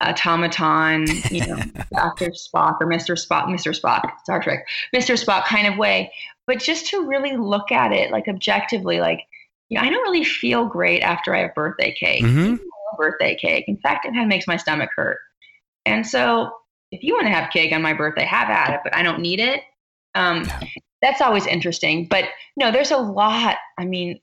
automaton, 0.01 1.05
you 1.31 1.45
know, 1.45 1.57
Dr. 1.93 2.31
Spock 2.31 2.77
or 2.81 2.87
Mr. 2.87 3.15
Spock, 3.15 3.45
Mr. 3.45 3.79
Spock, 3.79 4.11
Star 4.23 4.41
Trek, 4.41 4.67
Mr. 4.93 5.21
Spock 5.21 5.45
kind 5.45 5.67
of 5.67 5.77
way, 5.77 6.11
but 6.47 6.59
just 6.59 6.87
to 6.87 7.05
really 7.05 7.37
look 7.37 7.71
at 7.71 7.91
it 7.91 8.11
like 8.11 8.27
objectively, 8.27 8.99
like, 8.99 9.21
you 9.69 9.77
know, 9.77 9.85
I 9.85 9.89
don't 9.89 10.03
really 10.03 10.23
feel 10.23 10.65
great 10.65 11.01
after 11.01 11.33
I 11.33 11.39
have 11.39 11.55
birthday 11.55 11.93
cake. 11.93 12.23
Mm-hmm. 12.23 12.55
birthday 12.97 13.35
cake. 13.35 13.65
In 13.67 13.77
fact, 13.77 14.05
it 14.05 14.09
kind 14.09 14.21
of 14.21 14.27
makes 14.27 14.47
my 14.47 14.57
stomach 14.57 14.89
hurt. 14.95 15.17
And 15.85 16.05
so 16.05 16.51
if 16.91 17.03
you 17.03 17.13
want 17.13 17.27
to 17.27 17.33
have 17.33 17.51
cake 17.51 17.73
on 17.73 17.81
my 17.81 17.93
birthday, 17.93 18.25
have 18.25 18.49
at 18.49 18.73
it, 18.73 18.81
but 18.83 18.95
I 18.95 19.03
don't 19.03 19.19
need 19.19 19.39
it. 19.39 19.61
Um, 20.13 20.47
that's 21.01 21.21
always 21.21 21.45
interesting. 21.45 22.07
But 22.09 22.25
no, 22.55 22.71
there's 22.71 22.91
a 22.91 22.97
lot. 22.97 23.57
I 23.77 23.85
mean, 23.85 24.19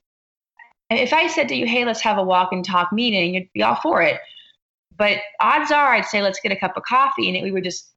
if 0.91 1.13
I 1.13 1.27
said 1.27 1.49
to 1.49 1.55
you, 1.55 1.67
hey, 1.67 1.85
let's 1.85 2.01
have 2.01 2.19
a 2.19 2.23
walk 2.23 2.53
and 2.53 2.65
talk 2.65 2.93
meeting, 2.93 3.35
you'd 3.35 3.53
be 3.53 3.63
all 3.63 3.77
for 3.77 4.03
it. 4.03 4.21
But 5.03 5.19
odds 5.41 5.73
are, 5.73 5.95
I'd 5.95 6.05
say, 6.05 6.23
let's 6.23 6.39
get 6.39 6.53
a 6.53 6.57
cup 6.57 6.77
of 6.77 6.85
coffee, 6.85 7.27
and 7.27 7.37
it, 7.37 7.43
we 7.43 7.51
would 7.51 7.65
just, 7.65 7.91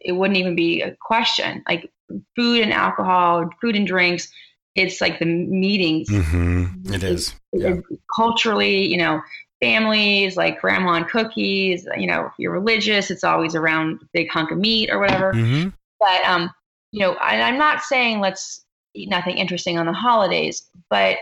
it 0.00 0.12
wouldn't 0.12 0.36
even 0.36 0.54
be 0.54 0.82
a 0.82 0.94
question. 1.00 1.64
Like 1.66 1.90
food 2.36 2.60
and 2.60 2.74
alcohol, 2.74 3.48
food 3.58 3.74
and 3.74 3.86
drinks, 3.86 4.30
it's 4.74 5.00
like 5.00 5.18
the 5.18 5.24
meetings. 5.24 6.10
Mm-hmm. 6.10 6.92
It 6.92 7.04
is. 7.04 7.34
Yeah. 7.54 7.76
Culturally, 8.14 8.86
you 8.86 8.98
know, 8.98 9.22
families 9.62 10.36
like 10.36 10.60
grandma 10.60 10.92
and 10.92 11.08
cookies. 11.08 11.88
You 11.96 12.06
know, 12.06 12.26
if 12.26 12.32
you're 12.36 12.52
religious, 12.52 13.10
it's 13.10 13.24
always 13.24 13.54
around 13.54 14.00
big 14.12 14.28
hunk 14.28 14.50
of 14.50 14.58
meat 14.58 14.90
or 14.90 14.98
whatever. 15.00 15.32
Mm-hmm. 15.32 15.70
But 16.00 16.22
um, 16.26 16.50
you 16.90 17.00
know, 17.00 17.14
I, 17.14 17.40
I'm 17.40 17.56
not 17.56 17.80
saying 17.80 18.20
let's 18.20 18.62
eat 18.92 19.08
nothing 19.08 19.38
interesting 19.38 19.78
on 19.78 19.86
the 19.86 19.94
holidays, 19.94 20.68
but 20.90 21.16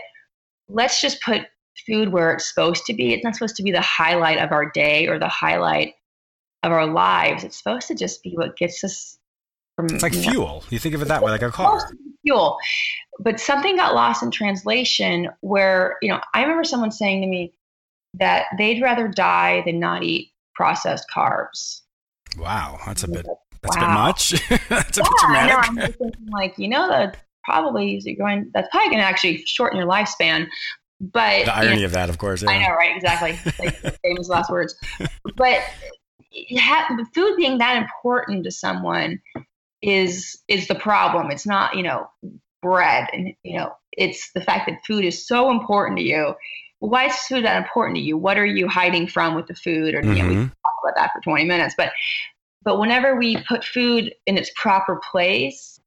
let's 0.67 0.99
just 0.99 1.21
put 1.21 1.43
food 1.85 2.09
where 2.09 2.33
it's 2.33 2.47
supposed 2.47 2.85
to 2.85 2.93
be. 2.93 3.13
It's 3.13 3.23
not 3.23 3.35
supposed 3.35 3.55
to 3.57 3.63
be 3.63 3.71
the 3.71 3.81
highlight 3.81 4.39
of 4.39 4.51
our 4.51 4.69
day 4.69 5.07
or 5.07 5.19
the 5.19 5.27
highlight 5.27 5.95
of 6.63 6.71
our 6.71 6.85
lives. 6.85 7.43
It's 7.43 7.57
supposed 7.57 7.87
to 7.87 7.95
just 7.95 8.23
be 8.23 8.33
what 8.35 8.57
gets 8.57 8.83
us 8.83 9.17
from. 9.75 9.87
It's 9.87 10.03
like 10.03 10.13
you 10.13 10.21
fuel. 10.21 10.45
Know, 10.45 10.63
you 10.69 10.79
think 10.79 10.95
of 10.95 11.01
it 11.01 11.07
that 11.07 11.21
way, 11.21 11.31
like 11.31 11.41
a 11.41 11.51
car. 11.51 11.91
Fuel. 12.23 12.57
But 13.19 13.39
something 13.39 13.75
got 13.75 13.93
lost 13.93 14.23
in 14.23 14.31
translation 14.31 15.29
where, 15.41 15.97
you 16.01 16.09
know, 16.09 16.19
I 16.33 16.41
remember 16.41 16.63
someone 16.63 16.91
saying 16.91 17.21
to 17.21 17.27
me 17.27 17.53
that 18.15 18.45
they'd 18.57 18.81
rather 18.81 19.07
die 19.07 19.63
than 19.65 19.79
not 19.79 20.03
eat 20.03 20.31
processed 20.55 21.07
carbs. 21.13 21.81
Wow. 22.37 22.79
That's 22.85 23.03
a 23.03 23.07
bit. 23.07 23.25
That's 23.61 23.77
wow. 23.77 23.83
a 23.83 23.85
bit 23.85 23.93
much. 23.93 24.29
that's 24.69 24.97
a 24.97 25.01
yeah, 25.01 25.09
bit 25.09 25.17
dramatic. 25.19 25.51
Know, 25.51 25.83
I'm 25.83 25.91
thinking 25.93 26.27
like, 26.31 26.57
you 26.57 26.67
know, 26.67 26.87
that 26.89 27.17
probably 27.43 27.99
you're 28.03 28.15
going. 28.15 28.51
That's 28.53 28.67
probably 28.69 28.89
going 28.89 29.01
to 29.01 29.07
actually 29.07 29.43
shorten 29.45 29.77
your 29.77 29.87
lifespan. 29.87 30.47
But 31.01 31.45
the 31.45 31.55
irony 31.55 31.73
you 31.73 31.79
know, 31.81 31.85
of 31.85 31.91
that, 31.93 32.09
of 32.09 32.19
course. 32.19 32.43
Yeah. 32.43 32.51
I 32.51 32.61
know, 32.61 32.75
right? 32.75 32.95
Exactly. 32.95 33.31
like 33.59 33.99
famous 34.01 34.29
last 34.29 34.51
words. 34.51 34.75
But 35.35 35.61
ha- 36.59 36.95
food 37.15 37.35
being 37.37 37.57
that 37.57 37.77
important 37.77 38.43
to 38.43 38.51
someone 38.51 39.19
is 39.81 40.39
is 40.47 40.67
the 40.67 40.75
problem. 40.75 41.31
It's 41.31 41.47
not, 41.47 41.75
you 41.75 41.81
know, 41.81 42.07
bread, 42.61 43.07
and 43.13 43.33
you 43.41 43.57
know, 43.57 43.73
it's 43.93 44.31
the 44.33 44.41
fact 44.41 44.69
that 44.69 44.85
food 44.85 45.03
is 45.03 45.25
so 45.25 45.49
important 45.49 45.97
to 45.97 46.03
you. 46.03 46.35
Why 46.77 47.07
is 47.07 47.15
food 47.15 47.45
that 47.45 47.57
important 47.57 47.95
to 47.95 48.01
you? 48.01 48.15
What 48.15 48.37
are 48.37 48.45
you 48.45 48.67
hiding 48.67 49.07
from 49.07 49.33
with 49.33 49.47
the 49.47 49.55
food? 49.55 49.95
Or 49.95 50.01
mm-hmm. 50.01 50.13
you 50.13 50.21
know, 50.21 50.29
we 50.29 50.35
mm-hmm. 50.35 50.41
can 50.41 50.49
talk 50.49 50.73
about 50.83 50.95
that 50.97 51.11
for 51.15 51.21
twenty 51.21 51.45
minutes. 51.45 51.73
But 51.75 51.93
but 52.63 52.79
whenever 52.79 53.15
we 53.15 53.37
put 53.47 53.65
food 53.65 54.13
in 54.27 54.37
its 54.37 54.51
proper 54.55 55.01
place, 55.11 55.79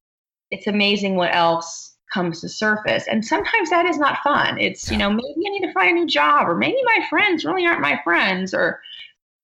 it's 0.51 0.67
amazing 0.67 1.15
what 1.15 1.33
else 1.33 1.94
comes 2.15 2.41
to 2.41 2.49
surface. 2.49 3.05
And 3.09 3.25
sometimes 3.25 3.71
that 3.71 3.85
is 3.85 3.99
not 3.99 4.23
fun. 4.23 4.59
It's, 4.59 4.91
you 4.91 4.97
know, 4.97 5.11
maybe 5.11 5.43
I 5.47 5.51
need 5.51 5.67
to 5.67 5.73
find 5.73 5.91
a 5.91 6.01
new 6.01 6.07
job, 6.07 6.49
or 6.49 6.55
maybe 6.55 6.79
my 6.85 7.05
friends 7.11 7.45
really 7.45 7.67
aren't 7.67 7.81
my 7.81 8.01
friends, 8.05 8.55
or 8.55 8.81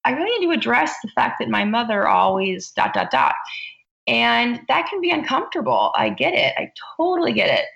I 0.04 0.12
really 0.12 0.38
need 0.38 0.46
to 0.46 0.59
address 0.59 0.94
the 1.02 1.11
fact 1.11 1.40
that 1.40 1.50
my 1.50 1.64
mother 1.64 2.06
always 2.09 2.70
dot, 2.70 2.94
dot, 2.94 3.11
dot. 3.11 3.35
And 4.06 4.61
that 4.68 4.88
can 4.88 5.00
be 5.00 5.11
uncomfortable. 5.11 5.92
I 5.96 6.11
get 6.11 6.35
it. 6.35 6.54
I 6.56 6.72
totally 6.96 7.33
get 7.33 7.50
it. 7.50 7.66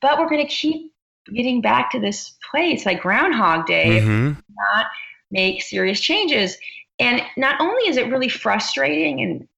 But 0.00 0.18
we're 0.18 0.28
going 0.28 0.46
to 0.46 0.52
keep 0.52 0.92
getting 1.32 1.60
back 1.60 1.90
to 1.90 2.00
this 2.00 2.32
place 2.50 2.86
like 2.86 3.02
Groundhog 3.02 3.66
Day, 3.66 4.00
mm-hmm. 4.00 4.40
not 4.74 4.86
make 5.30 5.62
serious 5.62 6.00
changes. 6.00 6.56
And 6.98 7.22
not 7.36 7.60
only 7.60 7.88
is 7.88 7.96
it 7.96 8.10
really 8.10 8.28
frustrating 8.28 9.20
and 9.20 9.48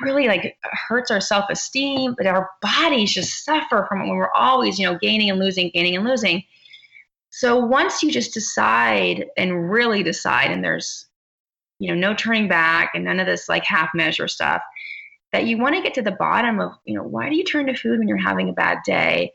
really 0.00 0.26
like 0.26 0.56
hurts 0.88 1.10
our 1.10 1.20
self 1.20 1.46
esteem, 1.50 2.14
but 2.16 2.26
our 2.26 2.50
bodies 2.62 3.12
just 3.12 3.44
suffer 3.44 3.86
from 3.88 4.00
it 4.00 4.08
when 4.08 4.16
we're 4.16 4.32
always, 4.32 4.78
you 4.78 4.86
know, 4.86 4.98
gaining 5.00 5.30
and 5.30 5.38
losing, 5.38 5.70
gaining 5.72 5.96
and 5.96 6.04
losing. 6.04 6.42
So 7.30 7.58
once 7.58 8.02
you 8.02 8.10
just 8.10 8.34
decide 8.34 9.26
and 9.36 9.70
really 9.70 10.02
decide, 10.02 10.50
and 10.50 10.64
there's, 10.64 11.06
you 11.78 11.88
know, 11.88 11.94
no 11.94 12.14
turning 12.14 12.48
back 12.48 12.90
and 12.94 13.04
none 13.04 13.20
of 13.20 13.26
this 13.26 13.48
like 13.48 13.64
half 13.64 13.90
measure 13.94 14.28
stuff, 14.28 14.62
that 15.32 15.46
you 15.46 15.58
want 15.58 15.76
to 15.76 15.82
get 15.82 15.94
to 15.94 16.02
the 16.02 16.10
bottom 16.10 16.60
of, 16.60 16.72
you 16.84 16.94
know, 16.94 17.04
why 17.04 17.28
do 17.28 17.36
you 17.36 17.44
turn 17.44 17.66
to 17.66 17.74
food 17.74 17.98
when 17.98 18.08
you're 18.08 18.16
having 18.18 18.48
a 18.48 18.52
bad 18.52 18.78
day 18.84 19.32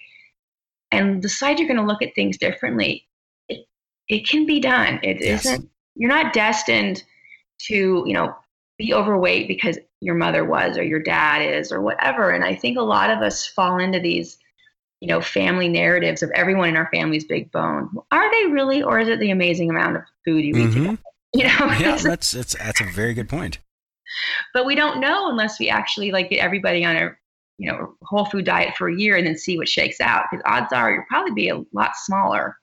and 0.91 1.21
decide 1.21 1.57
you're 1.57 1.69
going 1.69 1.79
to 1.79 1.85
look 1.85 2.01
at 2.01 2.13
things 2.15 2.37
differently? 2.37 3.07
It, 3.47 3.65
it 4.09 4.27
can 4.27 4.45
be 4.45 4.59
done. 4.59 4.99
It 5.01 5.21
yes. 5.21 5.45
not 5.45 5.61
you're 5.95 6.09
not 6.09 6.33
destined 6.33 7.03
to, 7.67 8.03
you 8.05 8.13
know, 8.13 8.35
be 8.77 8.93
overweight 8.93 9.47
because 9.47 9.77
your 10.05 10.15
mother 10.15 10.45
was 10.45 10.77
or 10.77 10.83
your 10.83 11.01
dad 11.01 11.39
is 11.41 11.71
or 11.71 11.81
whatever. 11.81 12.29
And 12.29 12.43
I 12.43 12.55
think 12.55 12.77
a 12.77 12.83
lot 12.83 13.09
of 13.09 13.19
us 13.19 13.45
fall 13.47 13.79
into 13.79 13.99
these 13.99 14.37
you 15.01 15.07
know, 15.07 15.21
family 15.21 15.67
narratives 15.67 16.23
of 16.23 16.31
everyone 16.31 16.69
in 16.69 16.75
our 16.75 16.89
family's 16.91 17.25
big 17.25 17.51
bone. 17.51 17.89
Are 18.11 18.31
they 18.31 18.51
really, 18.51 18.81
or 18.81 18.99
is 18.99 19.07
it 19.07 19.19
the 19.19 19.31
amazing 19.31 19.69
amount 19.69 19.97
of 19.97 20.03
food 20.25 20.43
you 20.43 20.55
eat? 20.55 20.69
Mm-hmm. 20.69 20.95
You 21.33 21.43
know, 21.43 21.49
yeah, 21.79 21.97
that's 21.97 22.31
that's 22.31 22.53
that's 22.53 22.79
a 22.79 22.85
very 22.85 23.13
good 23.13 23.27
point. 23.27 23.59
But 24.53 24.65
we 24.65 24.73
don't 24.73 25.01
know 25.01 25.29
unless 25.29 25.59
we 25.59 25.67
actually 25.67 26.13
like 26.13 26.29
get 26.29 26.39
everybody 26.39 26.85
on 26.85 26.95
a 26.95 27.11
you 27.57 27.69
know 27.69 27.95
whole 28.03 28.23
food 28.23 28.45
diet 28.45 28.77
for 28.77 28.87
a 28.87 28.95
year 28.95 29.17
and 29.17 29.27
then 29.27 29.37
see 29.37 29.57
what 29.57 29.67
shakes 29.67 29.99
out. 29.99 30.27
Because 30.31 30.41
odds 30.45 30.71
are 30.71 30.93
you'll 30.93 31.03
probably 31.09 31.33
be 31.33 31.49
a 31.49 31.61
lot 31.73 31.91
smaller. 31.97 32.55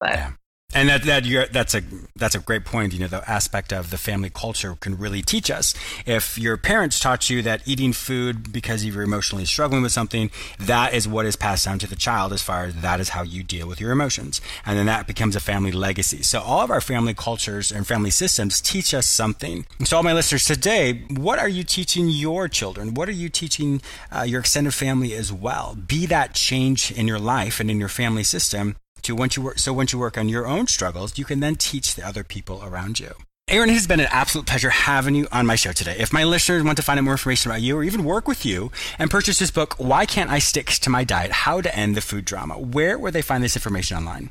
But 0.00 0.10
yeah. 0.10 0.32
And 0.74 0.88
that 0.88 1.04
that 1.04 1.52
that's 1.52 1.74
a 1.74 1.82
that's 2.16 2.34
a 2.34 2.40
great 2.40 2.64
point. 2.64 2.92
You 2.92 2.98
know, 3.00 3.06
the 3.06 3.28
aspect 3.30 3.72
of 3.72 3.90
the 3.90 3.96
family 3.96 4.28
culture 4.28 4.74
can 4.74 4.98
really 4.98 5.22
teach 5.22 5.48
us. 5.48 5.72
If 6.04 6.36
your 6.36 6.56
parents 6.56 6.98
taught 6.98 7.30
you 7.30 7.42
that 7.42 7.62
eating 7.64 7.92
food 7.92 8.52
because 8.52 8.84
you're 8.84 9.02
emotionally 9.02 9.44
struggling 9.44 9.82
with 9.82 9.92
something, 9.92 10.32
that 10.58 10.92
is 10.92 11.06
what 11.06 11.26
is 11.26 11.36
passed 11.36 11.64
down 11.64 11.78
to 11.78 11.86
the 11.86 11.94
child 11.94 12.32
as 12.32 12.42
far 12.42 12.64
as 12.64 12.74
that 12.76 12.98
is 12.98 13.10
how 13.10 13.22
you 13.22 13.44
deal 13.44 13.68
with 13.68 13.80
your 13.80 13.92
emotions, 13.92 14.40
and 14.66 14.76
then 14.76 14.86
that 14.86 15.06
becomes 15.06 15.36
a 15.36 15.40
family 15.40 15.70
legacy. 15.70 16.22
So 16.22 16.40
all 16.40 16.62
of 16.62 16.70
our 16.70 16.80
family 16.80 17.14
cultures 17.14 17.70
and 17.70 17.86
family 17.86 18.10
systems 18.10 18.60
teach 18.60 18.92
us 18.94 19.06
something. 19.06 19.66
So 19.84 19.96
all 19.96 20.02
my 20.02 20.12
listeners 20.12 20.44
today, 20.44 21.04
what 21.08 21.38
are 21.38 21.48
you 21.48 21.62
teaching 21.62 22.08
your 22.08 22.48
children? 22.48 22.94
What 22.94 23.08
are 23.08 23.12
you 23.12 23.28
teaching 23.28 23.80
uh, 24.10 24.22
your 24.22 24.40
extended 24.40 24.74
family 24.74 25.14
as 25.14 25.32
well? 25.32 25.76
Be 25.76 26.06
that 26.06 26.34
change 26.34 26.90
in 26.90 27.06
your 27.06 27.20
life 27.20 27.60
and 27.60 27.70
in 27.70 27.78
your 27.78 27.88
family 27.88 28.24
system 28.24 28.76
to 29.04 29.14
once 29.14 29.36
you 29.36 29.42
work 29.42 29.58
so 29.58 29.72
once 29.72 29.92
you 29.92 29.98
work 29.98 30.18
on 30.18 30.28
your 30.28 30.46
own 30.46 30.66
struggles, 30.66 31.16
you 31.16 31.24
can 31.24 31.40
then 31.40 31.54
teach 31.54 31.94
the 31.94 32.06
other 32.06 32.24
people 32.24 32.62
around 32.64 32.98
you. 32.98 33.14
Erin, 33.46 33.68
it 33.68 33.74
has 33.74 33.86
been 33.86 34.00
an 34.00 34.08
absolute 34.10 34.46
pleasure 34.46 34.70
having 34.70 35.14
you 35.14 35.28
on 35.30 35.44
my 35.44 35.54
show 35.54 35.72
today. 35.72 35.96
If 35.98 36.14
my 36.14 36.24
listeners 36.24 36.62
want 36.62 36.78
to 36.78 36.82
find 36.82 36.98
out 36.98 37.04
more 37.04 37.12
information 37.12 37.50
about 37.50 37.60
you 37.60 37.76
or 37.76 37.84
even 37.84 38.02
work 38.02 38.26
with 38.26 38.46
you 38.46 38.72
and 38.98 39.10
purchase 39.10 39.38
this 39.38 39.50
book, 39.50 39.74
Why 39.76 40.06
Can't 40.06 40.30
I 40.30 40.38
Stick 40.38 40.68
to 40.68 40.88
My 40.88 41.04
Diet? 41.04 41.30
How 41.30 41.60
to 41.60 41.76
End 41.76 41.94
the 41.94 42.00
Food 42.00 42.24
Drama, 42.24 42.58
where 42.58 42.98
would 42.98 43.12
they 43.12 43.20
find 43.20 43.44
this 43.44 43.54
information 43.54 43.98
online? 43.98 44.30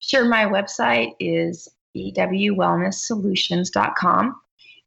Sure. 0.00 0.28
My 0.28 0.46
website 0.46 1.12
is 1.20 1.68
ewwellnesssolutions.com. 1.96 4.40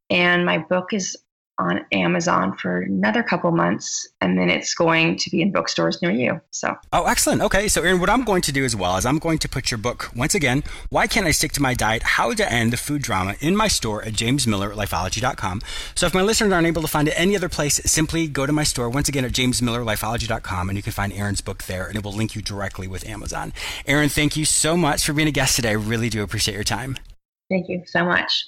And 0.10 0.46
my 0.46 0.58
book 0.58 0.92
is 0.92 1.18
on 1.60 1.86
Amazon 1.92 2.58
for 2.58 2.82
another 2.82 3.22
couple 3.22 3.52
months, 3.52 4.08
and 4.22 4.38
then 4.38 4.50
it's 4.50 4.74
going 4.74 5.18
to 5.18 5.30
be 5.30 5.42
in 5.42 5.52
bookstores 5.52 6.02
near 6.02 6.12
you. 6.12 6.42
So, 6.52 6.76
oh, 6.92 7.06
excellent. 7.06 7.42
Okay, 7.42 7.68
so 7.68 7.82
Erin, 7.82 8.00
what 8.00 8.10
I'm 8.10 8.24
going 8.24 8.42
to 8.44 8.52
do 8.52 8.66
as 8.66 8.76
well 8.76 8.98
is 8.98 9.06
I'm 9.06 9.20
going 9.20 9.38
to 9.40 9.50
put 9.50 9.70
your 9.70 9.78
book 9.78 10.10
once 10.16 10.34
again. 10.34 10.64
Why 10.90 11.06
can't 11.08 11.28
I 11.28 11.32
stick 11.32 11.52
to 11.54 11.62
my 11.62 11.74
diet? 11.74 12.04
How 12.04 12.34
to 12.34 12.52
end 12.52 12.74
the 12.74 12.78
food 12.78 13.02
drama 13.02 13.36
in 13.40 13.56
my 13.56 13.68
store 13.68 14.04
at 14.04 14.14
jamesmillerlifeology.com. 14.14 15.62
So, 15.96 16.08
if 16.08 16.14
my 16.14 16.22
listeners 16.22 16.52
aren't 16.52 16.68
able 16.68 16.82
to 16.82 16.88
find 16.88 17.08
it 17.08 17.14
any 17.18 17.36
other 17.36 17.50
place, 17.50 17.76
simply 17.86 18.28
go 18.28 18.46
to 18.46 18.54
my 18.54 18.64
store 18.64 18.90
once 18.90 19.08
again 19.08 19.26
at 19.26 19.32
jamesmillerlifeology.com, 19.32 20.70
and 20.70 20.78
you 20.78 20.84
can 20.84 20.94
find 20.94 21.14
Erin's 21.14 21.42
book 21.42 21.64
there, 21.64 21.86
and 21.88 21.96
it 21.96 22.04
will 22.04 22.14
link 22.14 22.36
you 22.36 22.42
directly 22.42 22.88
with 22.88 23.08
Amazon. 23.08 23.54
Erin, 23.86 24.10
thank 24.10 24.36
you 24.36 24.46
so 24.46 24.76
much 24.76 25.06
for 25.06 25.14
being 25.14 25.28
a 25.28 25.32
guest 25.32 25.56
today. 25.56 25.70
I 25.70 25.74
really 25.74 26.10
do 26.10 26.24
appreciate 26.24 26.56
your 26.56 26.64
time. 26.64 26.98
Thank 27.50 27.70
you 27.70 27.84
so 27.86 28.06
much. 28.06 28.48